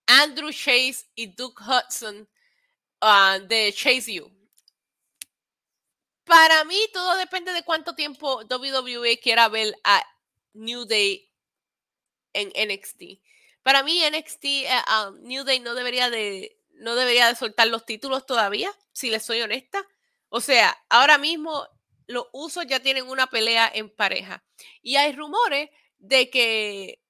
[0.07, 2.29] Andrew Chase y Duke Hudson
[3.01, 4.31] ah, de Chase U.
[6.25, 10.05] Para mí todo depende de cuánto tiempo WWE quiera ver a
[10.53, 11.27] New Day
[12.35, 13.25] en NXT.
[13.65, 14.69] Para mí NXT eh,
[15.09, 19.25] um, New Day no debería de no debería de soltar los títulos todavía, si les
[19.25, 19.85] soy honesta.
[20.29, 21.67] O sea, ahora mismo
[22.07, 24.45] los usos ya tienen una pelea en pareja
[24.83, 27.01] y hay rumores de que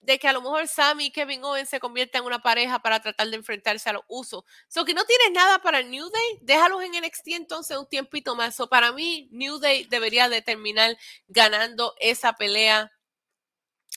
[0.00, 3.00] de que a lo mejor Sammy y Kevin Owens se conviertan en una pareja para
[3.00, 4.44] tratar de enfrentarse a los usos.
[4.68, 8.54] So que no tienes nada para New Day, déjalos en NXT entonces un tiempito más.
[8.54, 12.92] So para mí, New Day debería de terminar ganando esa pelea.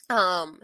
[0.08, 0.58] Um,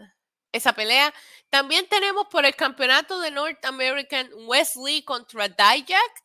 [0.57, 1.13] esa pelea.
[1.49, 6.23] También tenemos por el campeonato de North American Wesley contra Dijak.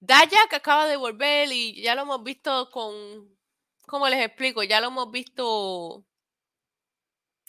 [0.00, 2.94] Dijak acaba de volver y ya lo hemos visto con,
[3.86, 4.62] ¿cómo les explico?
[4.62, 6.04] Ya lo hemos visto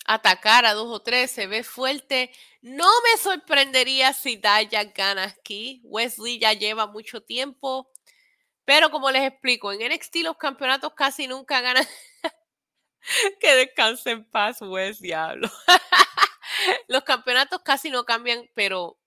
[0.05, 2.31] atacar a dos o tres, se ve fuerte.
[2.61, 5.81] No me sorprendería si Dijak gana aquí.
[5.83, 7.91] Wesley ya lleva mucho tiempo.
[8.65, 11.85] Pero como les explico, en NXT los campeonatos casi nunca ganan.
[13.39, 15.49] que descanse en paz, Wes, diablo.
[16.87, 18.97] Los campeonatos casi no cambian, pero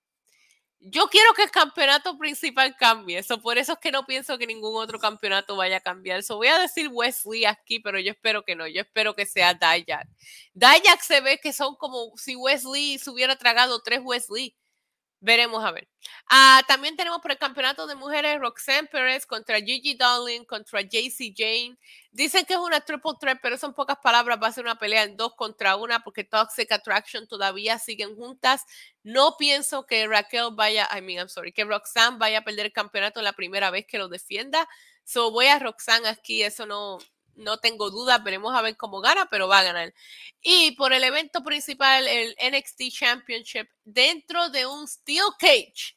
[0.85, 3.19] yo quiero que el campeonato principal cambie.
[3.19, 6.19] Eso por eso es que no pienso que ningún otro campeonato vaya a cambiar.
[6.19, 8.67] Eso voy a decir Wesley aquí, pero yo espero que no.
[8.67, 10.09] Yo espero que sea Dijak.
[10.55, 14.57] Dijak se ve que son como si Wesley se hubiera tragado tres Wesley.
[15.25, 15.87] Veremos a ver.
[16.29, 21.33] Ah, también tenemos por el campeonato de mujeres Roxanne Perez contra Gigi Darling contra JC
[21.33, 21.79] Jane.
[22.11, 24.41] Dicen que es una triple threat, pero son pocas palabras.
[24.43, 28.65] Va a ser una pelea en dos contra una porque Toxic Attraction todavía siguen juntas.
[29.05, 32.73] No pienso que Raquel vaya, I mean, I'm sorry, que Roxanne vaya a perder el
[32.73, 34.69] campeonato la primera vez que lo defienda.
[35.05, 36.99] So voy a Roxanne aquí, eso no,
[37.37, 39.95] no tengo dudas, veremos a ver cómo gana, pero va a ganar.
[40.41, 45.97] Y por el evento principal, el NXT Championship, dentro de un Steel Cage.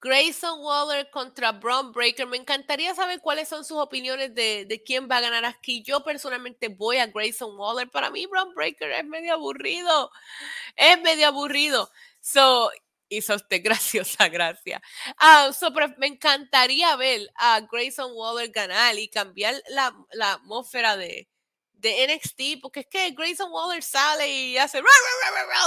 [0.00, 2.26] Grayson Waller contra Braun Breaker.
[2.26, 5.82] Me encantaría saber cuáles son sus opiniones de, de, quién va a ganar aquí.
[5.82, 7.90] Yo personalmente voy a Grayson Waller.
[7.90, 10.12] Para mí, Braun Breaker es medio aburrido.
[10.76, 11.90] Es medio aburrido.
[12.20, 12.70] So,
[13.08, 14.82] hizo usted graciosa gracia.
[15.18, 15.50] Ah,
[15.98, 19.94] me encantaría ver a Grayson Waller ganar y cambiar la,
[20.32, 21.28] atmósfera de,
[21.72, 24.82] de, NXT, porque es que Grayson Waller sale y hace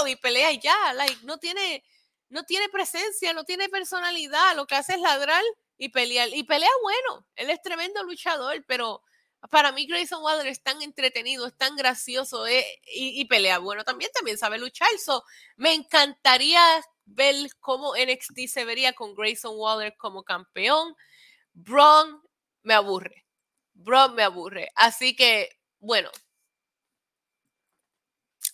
[0.07, 1.83] y pelea y ya, like, no tiene,
[2.29, 5.43] no tiene presencia, no tiene personalidad, lo que hace es ladrar
[5.77, 6.29] y pelear.
[6.33, 9.01] Y pelea bueno, él es tremendo luchador, pero
[9.49, 14.11] para mí Grayson Waller es tan entretenido, es tan gracioso eh, y, pelea bueno, también,
[14.13, 14.89] también sabe luchar.
[15.03, 15.23] So,
[15.55, 16.61] me encantaría
[17.13, 20.95] ver cómo NXT se vería con Grayson Waller como campeón.
[21.53, 22.21] Braun
[22.63, 23.25] me aburre.
[23.73, 24.69] Braun me aburre.
[24.75, 26.09] Así que, bueno.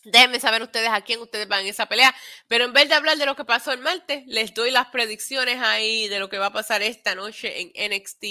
[0.03, 2.15] Déjenme saber ustedes a quién ustedes van en esa pelea.
[2.47, 5.59] Pero en vez de hablar de lo que pasó el martes, les doy las predicciones
[5.61, 8.23] ahí de lo que va a pasar esta noche en NXT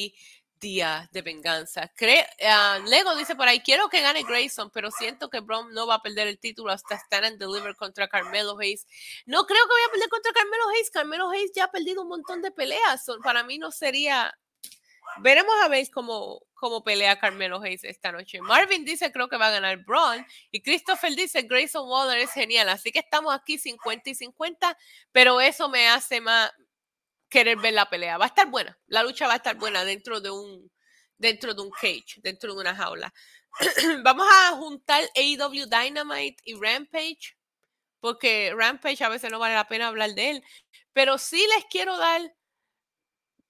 [0.64, 1.92] día de venganza.
[2.42, 5.96] Ah, Lego dice por ahí, quiero que gane Grayson, pero siento que Braun no va
[5.96, 8.86] a perder el título hasta Stand and Deliver contra Carmelo Hayes.
[9.26, 10.90] No creo que vaya a perder contra Carmelo Hayes.
[10.90, 13.04] Carmelo Hayes ya ha perdido un montón de peleas.
[13.22, 14.34] Para mí no sería...
[15.18, 18.40] Veremos a ver cómo, cómo pelea Carmelo Hayes esta noche.
[18.40, 20.24] Marvin dice creo que va a ganar Braun.
[20.50, 22.70] Y Christopher dice Grayson Waller es genial.
[22.70, 24.78] Así que estamos aquí 50 y 50,
[25.12, 26.50] pero eso me hace más,
[27.34, 28.16] querer ver la pelea.
[28.16, 28.78] Va a estar buena.
[28.86, 30.70] La lucha va a estar buena dentro de un,
[31.18, 33.12] dentro de un cage, dentro de una jaula.
[34.04, 37.36] vamos a juntar AEW Dynamite y Rampage,
[37.98, 40.44] porque Rampage a veces no vale la pena hablar de él,
[40.92, 42.20] pero sí les quiero dar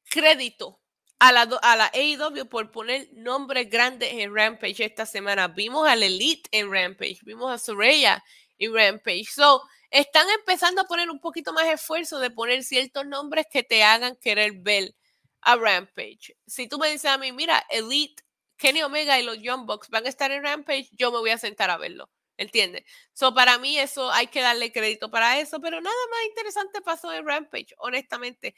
[0.08, 0.80] crédito
[1.18, 5.48] a la, a la AEW por poner nombres grandes en Rampage esta semana.
[5.48, 8.24] Vimos al Elite en Rampage, vimos a Soraya
[8.56, 9.26] en Rampage.
[9.30, 9.62] So,
[9.94, 14.16] están empezando a poner un poquito más esfuerzo de poner ciertos nombres que te hagan
[14.16, 14.92] querer ver
[15.40, 16.36] a Rampage.
[16.48, 18.24] Si tú me dices a mí, mira, Elite,
[18.56, 21.38] Kenny Omega y los Young Bucks van a estar en Rampage, yo me voy a
[21.38, 22.10] sentar a verlo.
[22.36, 22.82] ¿Entiendes?
[23.12, 27.12] So, para mí eso hay que darle crédito para eso, pero nada más interesante pasó
[27.12, 28.56] en Rampage, honestamente.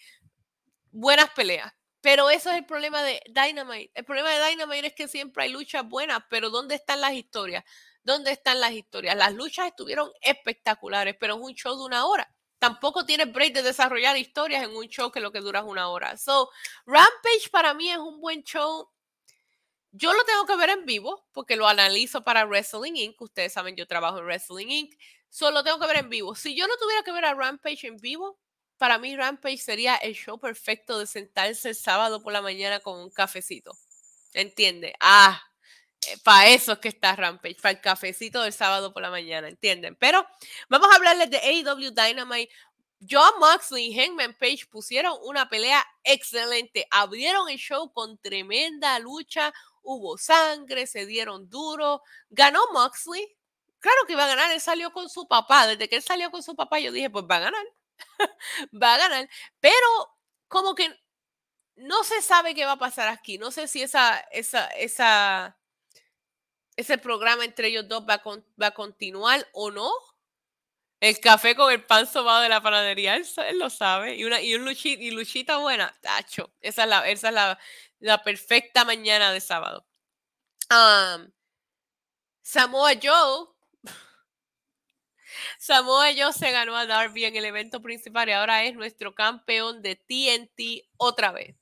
[0.90, 1.70] Buenas peleas.
[2.00, 3.90] Pero eso es el problema de Dynamite.
[3.94, 7.62] El problema de Dynamite es que siempre hay luchas buenas, pero ¿dónde están las historias?
[8.06, 9.16] ¿Dónde están las historias?
[9.16, 12.32] Las luchas estuvieron espectaculares, pero es un show de una hora.
[12.60, 15.88] Tampoco tienes break de desarrollar historias en un show que lo que dura es una
[15.88, 16.16] hora.
[16.16, 16.48] So,
[16.86, 18.88] Rampage para mí es un buen show.
[19.90, 23.20] Yo lo tengo que ver en vivo porque lo analizo para Wrestling Inc.
[23.20, 24.94] Ustedes saben, yo trabajo en Wrestling Inc.
[25.28, 26.36] Solo tengo que ver en vivo.
[26.36, 28.38] Si yo no tuviera que ver a Rampage en vivo,
[28.78, 33.00] para mí Rampage sería el show perfecto de sentarse el sábado por la mañana con
[33.00, 33.76] un cafecito.
[34.32, 34.94] ¿Entiende?
[35.00, 35.42] Ah,
[36.22, 39.96] para eso es que está Rampage, para el cafecito del sábado por la mañana, ¿entienden?
[39.96, 40.26] Pero
[40.68, 42.52] vamos a hablarles de AEW Dynamite.
[43.08, 46.86] John Moxley y Hangman Page pusieron una pelea excelente.
[46.90, 49.52] Abrieron el show con tremenda lucha.
[49.82, 52.02] Hubo sangre, se dieron duro.
[52.30, 53.36] Ganó Moxley.
[53.80, 54.50] Claro que iba a ganar.
[54.50, 55.66] Él salió con su papá.
[55.66, 57.64] Desde que él salió con su papá, yo dije, pues va a ganar.
[58.82, 59.28] va a ganar.
[59.60, 59.86] Pero
[60.48, 60.88] como que
[61.76, 63.38] no se sabe qué va a pasar aquí.
[63.38, 65.55] No sé si esa, esa, esa,
[66.76, 68.22] ese programa entre ellos dos va a,
[68.60, 69.90] va continuar o no.
[71.00, 73.26] El café con el pan sobado de la panadería, él,
[73.58, 74.16] lo sabe.
[74.16, 76.52] Y, una, y, un luchita, y luchita buena, tacho.
[76.60, 77.58] Esa es la, esa es la,
[78.00, 79.86] la perfecta mañana de sábado.
[82.42, 83.48] Samoa Joe
[85.58, 89.82] Samoa Joe se ganó a Darby en el evento principal y ahora es nuestro campeón
[89.82, 91.56] de TNT otra vez.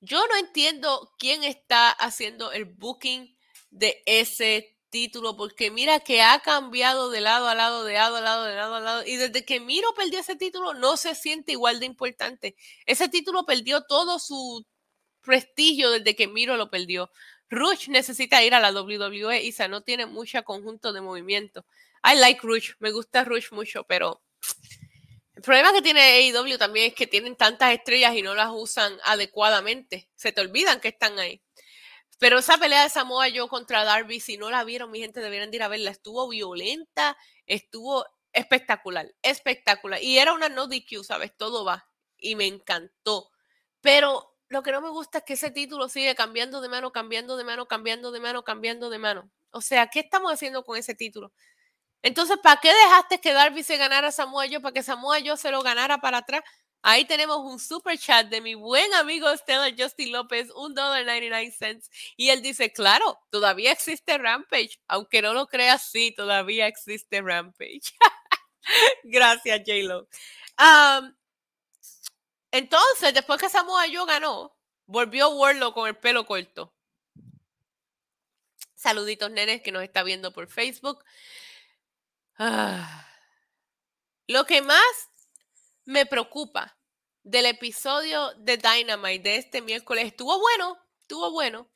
[0.00, 3.36] Yo no entiendo quién está haciendo el booking
[3.70, 8.20] de ese título, porque mira que ha cambiado de lado a lado, de lado a
[8.20, 9.06] lado, de lado a lado.
[9.06, 12.56] Y desde que Miro perdió ese título, no se siente igual de importante.
[12.86, 14.66] Ese título perdió todo su
[15.22, 17.10] prestigio desde que Miro lo perdió.
[17.50, 21.66] Rush necesita ir a la WWE y no tiene mucho conjunto de movimiento.
[22.02, 24.22] I like Rush, me gusta Rush mucho, pero
[25.40, 28.98] el problema que tiene AEW también es que tienen tantas estrellas y no las usan
[29.04, 30.10] adecuadamente.
[30.14, 31.40] Se te olvidan que están ahí.
[32.18, 35.54] Pero esa pelea de Samoa Joe contra Darby, si no la vieron, mi gente deberían
[35.54, 35.92] ir a verla.
[35.92, 40.02] Estuvo violenta, estuvo espectacular, espectacular.
[40.02, 41.34] Y era una no DQ, ¿sabes?
[41.34, 41.88] Todo va.
[42.18, 43.30] Y me encantó.
[43.80, 47.38] Pero lo que no me gusta es que ese título sigue cambiando de mano, cambiando
[47.38, 49.30] de mano, cambiando de mano, cambiando de mano.
[49.52, 51.32] O sea, ¿qué estamos haciendo con ese título?
[52.02, 54.60] Entonces, ¿para qué dejaste que Darby se ganara a Samoa Joe?
[54.60, 56.42] Para que Samoa Joe se lo ganara para atrás.
[56.82, 61.50] Ahí tenemos un super chat de mi buen amigo Stella Justin López, un dólar 99
[61.50, 61.90] cents.
[62.16, 64.80] Y él dice, claro, todavía existe Rampage.
[64.88, 67.92] Aunque no lo creas, sí, todavía existe Rampage.
[69.04, 70.08] Gracias, J-Lo.
[72.50, 76.72] entonces, después que Samoa Joe ganó, volvió Warlock con el pelo corto.
[78.74, 81.04] Saluditos, nenes, que nos está viendo por Facebook.
[82.42, 83.06] Ah.
[84.26, 85.10] Lo que más
[85.84, 86.74] me preocupa
[87.22, 91.68] del episodio de Dynamite de este miércoles estuvo bueno, estuvo bueno.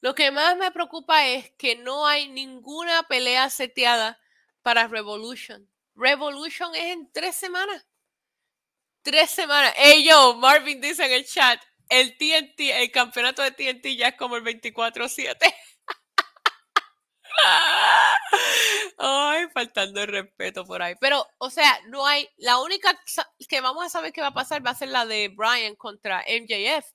[0.00, 4.20] Lo que más me preocupa es que no hay ninguna pelea seteada
[4.62, 5.68] para Revolution.
[5.96, 7.84] Revolution es en tres semanas.
[9.02, 9.74] Tres semanas.
[9.76, 14.16] Hey yo, Marvin dice en el chat, el TNT, el campeonato de TNT ya es
[14.16, 15.52] como el 24-7.
[18.98, 20.94] Ay, faltando el respeto por ahí.
[21.00, 22.28] Pero, o sea, no hay.
[22.36, 22.98] La única
[23.48, 26.24] que vamos a saber qué va a pasar va a ser la de Brian contra
[26.28, 26.86] MJF.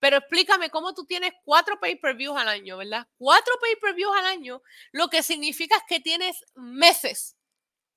[0.00, 3.06] Pero explícame cómo tú tienes cuatro pay-per-views al año, ¿verdad?
[3.16, 4.62] Cuatro pay-per-views al año,
[4.92, 7.36] lo que significa que tienes meses,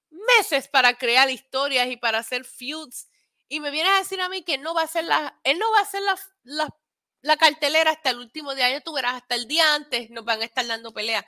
[0.10, 3.10] meses para crear historias y para hacer feuds.
[3.50, 5.70] Y me vienes a decir a mí que no va a ser la, él no
[5.72, 6.02] va a hacer
[6.44, 6.70] la,
[7.22, 8.80] la, cartelera hasta el último día.
[8.82, 11.26] tú verás, hasta el día antes nos van a estar dando peleas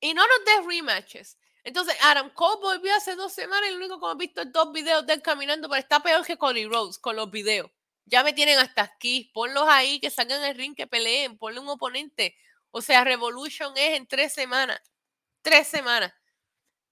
[0.00, 1.38] y no nos des rematches.
[1.64, 4.70] Entonces, Adam Cole volvió hace dos semanas y lo único que hemos visto es dos
[4.72, 7.70] videos de él caminando, pero está peor que Cody Rhodes con los videos.
[8.04, 9.30] Ya me tienen hasta aquí.
[9.32, 12.36] Ponlos ahí, que salgan el ring, que peleen, ponle un oponente.
[12.70, 14.80] O sea, Revolution es en tres semanas.
[15.40, 16.12] Tres semanas.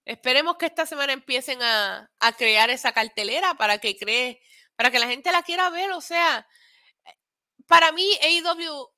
[0.06, 4.40] Esperemos que esta semana empiecen a, a crear esa cartelera para que cree,
[4.74, 5.92] para que la gente la quiera ver.
[5.92, 6.46] O sea,
[7.66, 8.88] para mí, AEW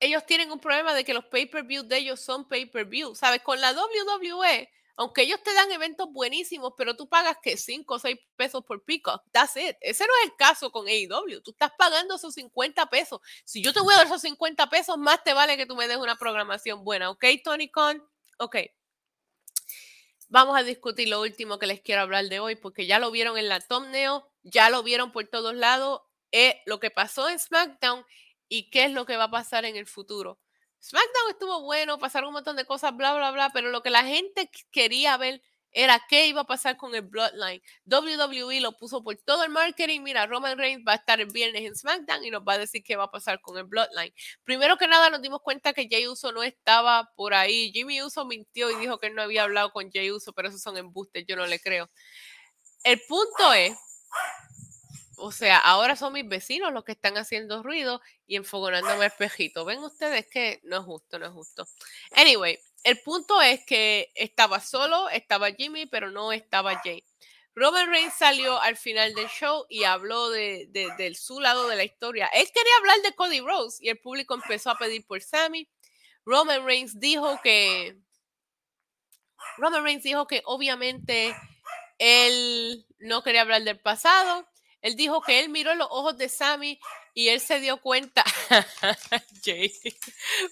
[0.00, 3.14] ellos tienen un problema de que los pay-per-view de ellos son pay-per-view.
[3.14, 3.42] ¿Sabes?
[3.42, 7.98] Con la WWE, aunque ellos te dan eventos buenísimos, pero tú pagas que 5 o
[7.98, 9.22] 6 pesos por Peacock.
[9.32, 9.76] That's it.
[9.80, 11.42] Ese no es el caso con AEW.
[11.42, 13.20] Tú estás pagando esos 50 pesos.
[13.44, 15.88] Si yo te voy a dar esos 50 pesos, más te vale que tú me
[15.88, 17.10] des una programación buena.
[17.10, 18.02] ¿Ok, Tony Khan?
[18.38, 18.56] Ok.
[20.28, 23.36] Vamos a discutir lo último que les quiero hablar de hoy, porque ya lo vieron
[23.36, 26.02] en la thumbnail, ya lo vieron por todos lados.
[26.30, 28.04] Es lo que pasó en SmackDown
[28.54, 30.38] y qué es lo que va a pasar en el futuro.
[30.80, 34.04] SmackDown estuvo bueno, pasaron un montón de cosas, bla, bla, bla, pero lo que la
[34.04, 35.42] gente quería ver
[35.72, 37.60] era qué iba a pasar con el Bloodline.
[37.86, 40.02] WWE lo puso por todo el marketing.
[40.02, 42.84] Mira, Roman Reigns va a estar el viernes en SmackDown y nos va a decir
[42.84, 44.14] qué va a pasar con el Bloodline.
[44.44, 47.72] Primero que nada, nos dimos cuenta que Jay Uso no estaba por ahí.
[47.72, 50.76] Jimmy Uso mintió y dijo que no había hablado con Jay Uso, pero esos son
[50.76, 51.90] embustes, yo no le creo.
[52.84, 53.76] El punto es
[55.16, 59.64] o sea, ahora son mis vecinos los que están haciendo ruido y enfogonándome el espejito.
[59.64, 61.66] Ven ustedes que no es justo, no es justo.
[62.16, 67.04] Anyway, el punto es que estaba solo, estaba Jimmy, pero no estaba Jay.
[67.56, 71.84] Roman Reigns salió al final del show y habló de, de, su lado de la
[71.84, 72.26] historia.
[72.34, 75.68] Él quería hablar de Cody Rose y el público empezó a pedir por Sammy.
[76.24, 77.96] Roman Reigns dijo que
[79.56, 81.34] Roman Reigns dijo que obviamente
[81.98, 84.48] él no quería hablar del pasado,
[84.84, 86.78] él dijo que él miró los ojos de Sammy
[87.14, 88.22] y él se dio cuenta.
[89.42, 89.72] Jay,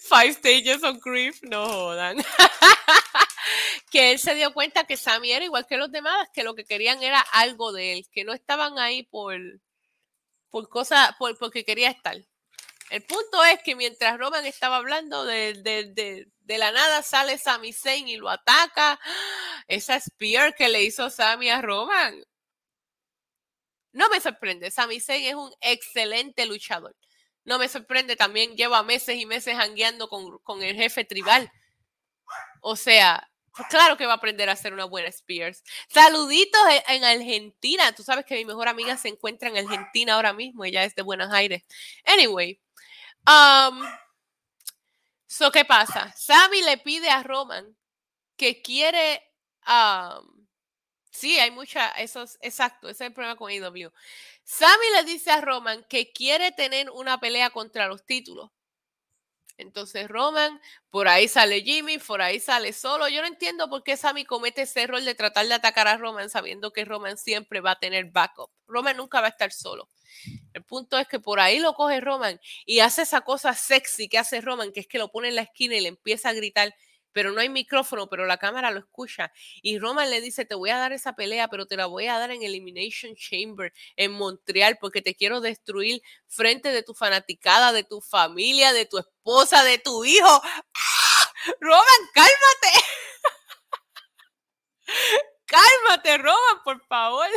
[0.01, 2.17] five stages of grief, no jodan.
[3.91, 6.65] que él se dio cuenta que Sammy era igual que los demás, que lo que
[6.65, 9.39] querían era algo de él, que no estaban ahí por,
[10.49, 12.17] por cosas, por, porque quería estar.
[12.89, 17.75] El punto es que mientras Roman estaba hablando de, de, de, la nada sale Sami
[17.75, 18.99] Zayn y lo ataca.
[19.69, 22.25] Esa spear que le hizo Sami a Roman.
[23.93, 26.97] No me sorprende, Sami Zayn es un excelente luchador.
[27.45, 31.51] No me sorprende, también lleva meses y meses hangueando con, el jefe tribal.
[32.61, 35.63] O sea, pues claro que va a aprender a hacer una buena Spears.
[35.89, 37.93] Saluditos en Argentina.
[37.95, 40.65] Tú sabes que mi mejor amiga se encuentra en Argentina ahora mismo.
[40.65, 41.63] Ella es de Buenos Aires.
[42.07, 42.61] Anyway.
[43.27, 43.83] Um,
[45.27, 46.13] so, ¿qué pasa?
[46.17, 47.77] Sammy le pide a Roman
[48.37, 49.23] que quiere
[49.67, 50.42] um,
[51.13, 53.93] Sí, hay mucha, eso es exacto, ese es el problema con AEW.
[54.45, 58.51] Sammy le dice a Roman que quiere tener una pelea contra los títulos.
[59.59, 60.59] Entonces Roman,
[60.91, 63.09] por ahí sale Jimmy, por ahí sale solo.
[63.09, 66.31] Yo no entiendo por qué Sammy comete ese error de tratar de atacar a Roman
[66.31, 68.51] sabiendo que Roman siempre va a tener backup.
[68.67, 69.89] Roman nunca va a estar solo.
[70.55, 74.19] El punto es que por ahí lo coge Roman y hace esa cosa sexy que
[74.19, 76.75] hace Roman, que es que lo pone en la esquina y le empieza a gritar,
[77.13, 79.33] pero no hay micrófono, pero la cámara lo escucha.
[79.63, 82.19] Y Roman le dice, te voy a dar esa pelea, pero te la voy a
[82.19, 87.85] dar en Elimination Chamber, en Montreal, porque te quiero destruir frente de tu fanaticada, de
[87.85, 90.43] tu familia, de tu esposa, de tu hijo.
[90.45, 91.33] ¡Ah!
[91.61, 92.87] Roman, cálmate.
[95.47, 97.29] cálmate, Roman, por favor.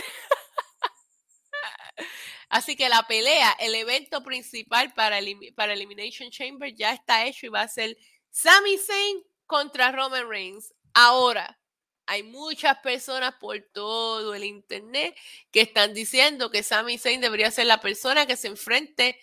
[2.49, 5.19] Así que la pelea, el evento principal para,
[5.55, 7.97] para Elimination Chamber ya está hecho y va a ser
[8.29, 10.73] Sami Zayn contra Roman Reigns.
[10.93, 11.59] Ahora,
[12.07, 15.15] hay muchas personas por todo el internet
[15.51, 19.19] que están diciendo que Sami Zayn debería ser la persona que se enfrente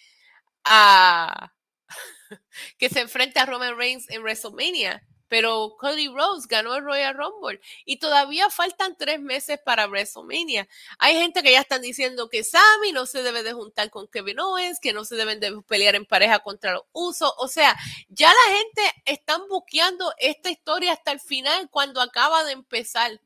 [0.65, 1.53] a
[2.79, 7.59] que se enfrente a Roman Reigns en WrestleMania pero Cody Rose ganó el Royal Rumble
[7.87, 10.69] y todavía faltan tres meses para WrestleMania.
[10.99, 14.41] Hay gente que ya están diciendo que Sammy no se debe de juntar con Kevin
[14.41, 17.33] Owens, que no se deben de pelear en pareja contra los usos.
[17.39, 17.75] O sea,
[18.11, 23.19] ya la gente están buqueando esta historia hasta el final cuando acaba de empezar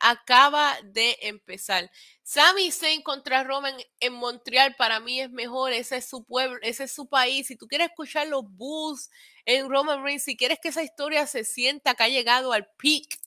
[0.00, 1.90] acaba de empezar.
[2.22, 6.84] Sami Zayn contra Roman en Montreal para mí es mejor, ese es su pueblo, ese
[6.84, 7.46] es su país.
[7.46, 9.10] Si tú quieres escuchar los bus
[9.44, 13.18] en Roman Reigns, si quieres que esa historia se sienta que ha llegado al peak,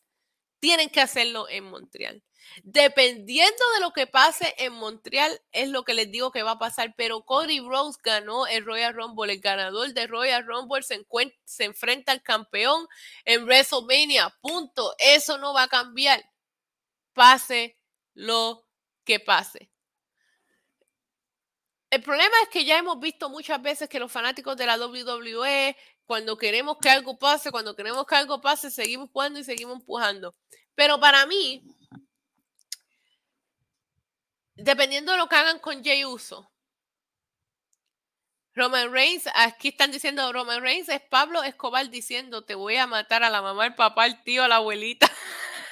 [0.59, 2.23] tienen que hacerlo en Montreal.
[2.63, 6.59] Dependiendo de lo que pase en Montreal, es lo que les digo que va a
[6.59, 6.93] pasar.
[6.97, 9.33] Pero Cody Rose ganó el Royal Rumble.
[9.33, 11.05] El ganador de Royal Rumble se,
[11.45, 12.87] se enfrenta al campeón
[13.25, 14.35] en WrestleMania.
[14.41, 14.95] Punto.
[14.99, 16.23] Eso no va a cambiar
[17.13, 17.77] pase
[18.13, 18.65] lo
[19.03, 19.71] que pase.
[21.89, 25.75] El problema es que ya hemos visto muchas veces que los fanáticos de la WWE,
[26.05, 30.33] cuando queremos que algo pase, cuando queremos que algo pase, seguimos jugando y seguimos empujando.
[30.73, 31.63] Pero para mí,
[34.55, 36.49] dependiendo de lo que hagan con Jay Uso,
[38.53, 43.23] Roman Reigns, aquí están diciendo Roman Reigns, es Pablo Escobar diciendo, te voy a matar
[43.23, 45.11] a la mamá, el papá, el tío, la abuelita.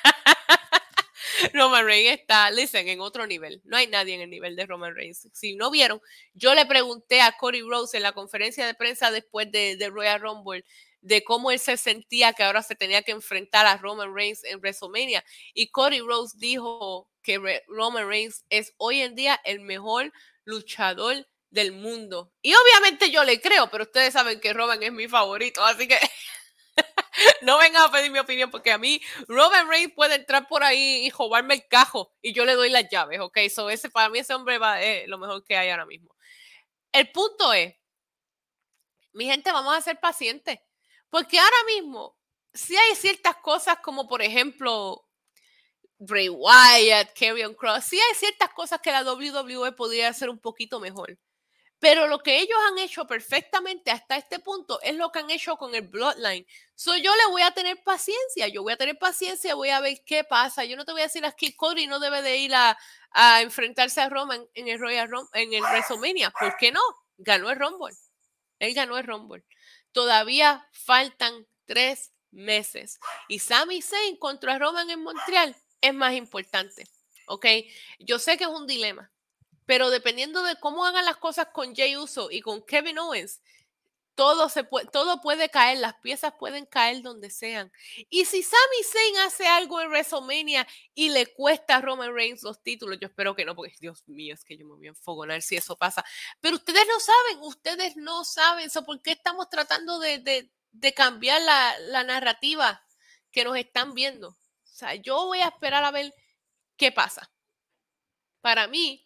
[1.54, 3.62] Roman Reigns está, listen, en otro nivel.
[3.66, 5.28] No hay nadie en el nivel de Roman Reigns.
[5.34, 6.02] Si no vieron,
[6.34, 10.22] yo le pregunté a Cody Rose en la conferencia de prensa después de, de Royal
[10.22, 10.66] Rumble
[11.02, 14.60] de cómo él se sentía que ahora se tenía que enfrentar a Roman Reigns en
[14.60, 15.24] WrestleMania.
[15.54, 20.12] Y Cody Rose dijo que Roman Reigns es hoy en día el mejor
[20.44, 22.32] luchador del mundo.
[22.42, 25.98] Y obviamente yo le creo, pero ustedes saben que Roman es mi favorito, así que
[27.42, 31.06] no vengan a pedir mi opinión porque a mí Roman Reigns puede entrar por ahí
[31.06, 33.38] y robarme el cajo y yo le doy las llaves, ¿ok?
[33.54, 36.16] So ese, para mí ese hombre va, es lo mejor que hay ahora mismo.
[36.92, 37.76] El punto es,
[39.14, 40.60] mi gente, vamos a ser pacientes.
[41.10, 42.16] Porque ahora mismo,
[42.54, 45.06] si hay ciertas cosas como por ejemplo
[45.98, 50.80] Bray Wyatt, Karrion Cross, sí hay ciertas cosas que la WWE podría hacer un poquito
[50.80, 51.18] mejor.
[51.80, 55.56] Pero lo que ellos han hecho perfectamente hasta este punto es lo que han hecho
[55.56, 56.46] con el Bloodline.
[56.76, 60.02] So yo le voy a tener paciencia, yo voy a tener paciencia, voy a ver
[60.06, 60.66] qué pasa.
[60.66, 62.78] Yo no te voy a decir que Cody no debe de ir a,
[63.42, 66.32] enfrentarse a Roman en el Royal Rumble, en el WrestleMania.
[66.32, 66.82] ¿Por qué no?
[67.18, 67.96] Ganó el Rumble.
[68.60, 69.46] Él ganó el Rumble.
[69.94, 73.00] Todavía faltan tres meses.
[73.30, 76.88] Y Sami Zayn contra Roman en Montreal es más importante.
[77.28, 77.46] ¿Ok?
[78.00, 79.12] Yo sé que es un dilema,
[79.70, 83.40] pero dependiendo de cómo hagan las cosas con Jay Uso y con Kevin Owens,
[84.16, 87.72] todo, se puede, todo puede caer, las piezas pueden caer donde sean.
[88.10, 92.64] Y si Sami Zayn hace algo en WrestleMania y le cuesta a Roman Reigns los
[92.64, 95.44] títulos, yo espero que no, porque Dios mío, es que yo me voy a enfogonar
[95.44, 96.04] si eso pasa.
[96.42, 100.50] Pero ustedes no saben, ustedes no saben, ¿por qué estamos tratando de,
[100.96, 102.84] cambiar la, la narrativa
[103.32, 104.30] que nos están viendo?
[104.30, 106.12] O sea, yo voy a esperar a ver
[106.76, 107.32] qué pasa.
[108.42, 109.06] Para mí,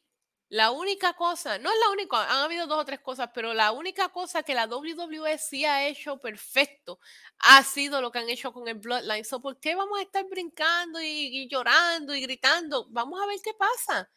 [0.54, 3.72] la única cosa, no es la única, han habido dos o tres cosas, pero la
[3.72, 7.00] única cosa que la WWE sí ha hecho perfecto
[7.40, 9.26] ha sido lo que han hecho con el Bloodline.
[9.26, 12.86] So, ¿Por qué vamos a estar brincando y, llorando y gritando?
[12.92, 14.12] Vamos a ver qué pasa.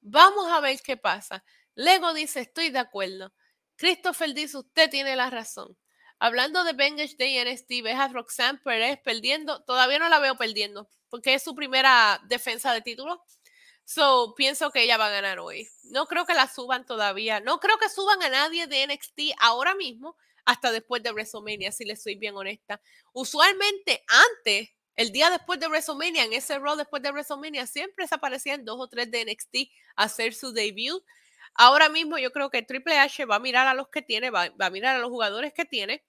[0.00, 1.44] Vamos a ver qué pasa.
[1.74, 3.32] Lego dice, estoy de acuerdo.
[3.74, 5.76] Christopher dice, usted tiene la razón.
[6.20, 9.64] Hablando de Bengage Day NXT, ves a Roxanne Perez perdiendo.
[9.64, 13.24] Todavía no la veo perdiendo, porque es su primera defensa de título.
[13.84, 15.68] So, pienso que ella va a ganar hoy.
[15.84, 17.40] No creo que la suban todavía.
[17.40, 21.84] No creo que suban a nadie de NXT ahora mismo hasta después de WrestleMania, si
[21.84, 22.80] les soy bien honesta.
[23.12, 28.64] Usualmente antes, el día después de WrestleMania, en ese rol después de WrestleMania, siempre desaparecían
[28.64, 31.02] dos o tres de NXT a hacer su debut.
[31.54, 34.48] Ahora mismo yo creo que Triple H va a mirar a los que tiene, va,
[34.60, 36.04] va a mirar a los jugadores que tiene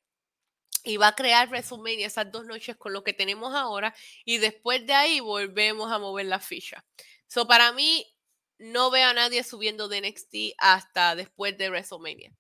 [0.84, 4.86] y va a crear WrestleMania esas dos noches con lo que tenemos ahora y después
[4.86, 6.86] de ahí volvemos a mover la ficha.
[7.28, 8.06] So, para mí,
[8.58, 12.32] no veo a nadie subiendo de NXT hasta después de WrestleMania.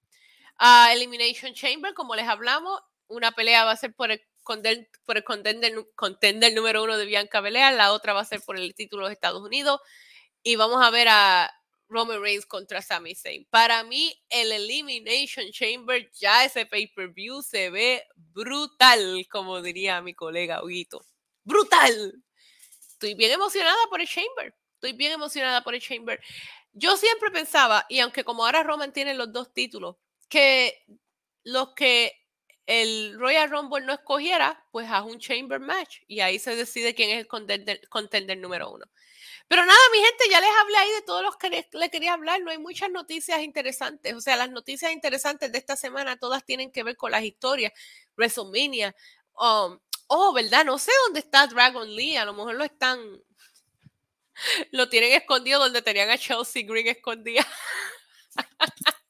[0.59, 4.21] Uh, Elimination Chamber, como les hablamos, una pelea va a ser por el,
[5.05, 8.73] por el contender, número uno de Bianca Belair, la otra va a ser por el
[8.73, 9.81] título de Estados Unidos
[10.43, 11.51] y vamos a ver a
[11.89, 13.45] Roman Reigns contra Sami Zayn.
[13.49, 20.63] Para mí, el Elimination Chamber, ya ese pay-per-view se ve brutal, como diría mi colega
[20.63, 21.05] Huguito.
[21.43, 22.23] ¡Brutal!
[22.87, 24.55] Estoy bien emocionada por el Chamber.
[24.85, 26.21] Estoy bien emocionada por el Chamber.
[26.73, 29.95] Yo siempre pensaba, y aunque como ahora Roman tiene los dos títulos,
[30.29, 30.85] que
[31.43, 32.13] los que
[32.67, 37.09] el Royal Rumble no escogiera, pues haz un Chamber Match y ahí se decide quién
[37.09, 38.85] es el contender, número uno.
[39.47, 42.39] Pero nada, mi gente, ya les hablé ahí de todos los que le, quería hablar.
[42.41, 44.13] No hay muchas noticias interesantes.
[44.13, 47.73] O sea, las noticias interesantes de esta semana todas tienen que ver con las historias.
[48.17, 48.95] WrestleMania.
[49.33, 50.63] Um, oh, ¿verdad?
[50.63, 52.17] No sé dónde está Dragon Lee.
[52.17, 52.99] A lo mejor lo están
[54.71, 57.45] lo tienen escondido donde tenían a Chelsea Green escondida.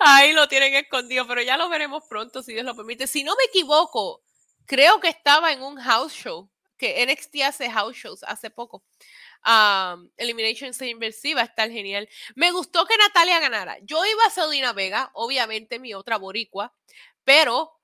[0.00, 3.06] Ahí lo tienen escondido, pero ya lo veremos pronto, si Dios lo permite.
[3.06, 4.22] Si no me equivoco,
[4.66, 8.84] creo que estaba en un house show, que NXT hace house shows hace poco.
[10.16, 12.08] Elimination Inversiva, está genial.
[12.34, 13.78] Me gustó que Natalia ganara.
[13.82, 16.74] Yo iba a Selena Vega, obviamente mi otra boricua,
[17.24, 17.78] pero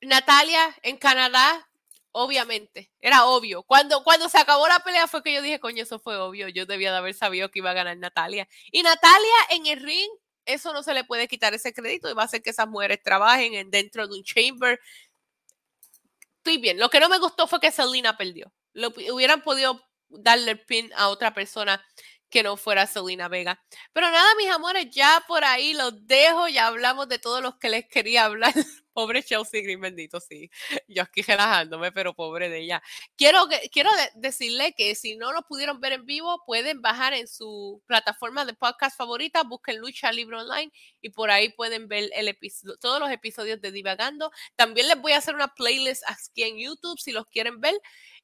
[0.00, 1.69] Natalia en Canadá
[2.12, 3.62] Obviamente, era obvio.
[3.62, 6.48] Cuando, cuando se acabó la pelea fue que yo dije, coño, eso fue obvio.
[6.48, 8.48] Yo debía de haber sabido que iba a ganar Natalia.
[8.72, 10.10] Y Natalia en el ring,
[10.44, 13.00] eso no se le puede quitar ese crédito y va a hacer que esas mujeres
[13.02, 14.80] trabajen en, dentro de un chamber.
[16.38, 16.78] Estoy bien.
[16.78, 18.52] Lo que no me gustó fue que Selena perdió.
[18.72, 21.84] Lo, hubieran podido darle el pin a otra persona
[22.28, 23.62] que no fuera Selena Vega.
[23.92, 26.48] Pero nada, mis amores, ya por ahí los dejo.
[26.48, 28.54] Ya hablamos de todos los que les quería hablar
[28.92, 30.50] Pobre Chelsea Green, bendito, sí.
[30.88, 32.82] Yo aquí relajándome, pero pobre de ella.
[33.16, 37.82] Quiero, quiero decirle que si no lo pudieron ver en vivo, pueden bajar en su
[37.86, 42.36] plataforma de podcast favorita, busquen Lucha Libre Online y por ahí pueden ver el
[42.80, 44.30] todos los episodios de Divagando.
[44.56, 47.74] También les voy a hacer una playlist aquí en YouTube si los quieren ver.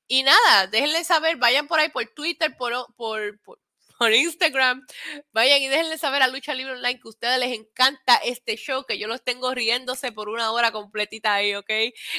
[0.08, 3.58] Y nada, déjenle saber, vayan por ahí por Twitter, por, por, por
[3.98, 4.86] por Instagram.
[5.32, 8.84] Vayan y déjenle saber a Lucha Libre Online que a ustedes les encanta este show,
[8.84, 11.70] que yo los tengo riéndose por una hora completita ahí, ¿ok?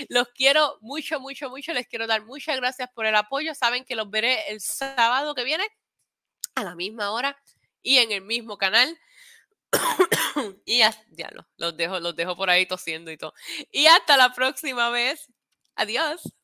[0.09, 1.73] Los quiero mucho, mucho, mucho.
[1.73, 3.53] Les quiero dar muchas gracias por el apoyo.
[3.55, 5.67] Saben que los veré el sábado que viene
[6.55, 7.37] a la misma hora
[7.81, 8.97] y en el mismo canal.
[10.65, 13.33] y ya, ya los dejo, los dejo por ahí tosiendo y todo.
[13.71, 15.27] Y hasta la próxima vez.
[15.75, 16.36] Adiós.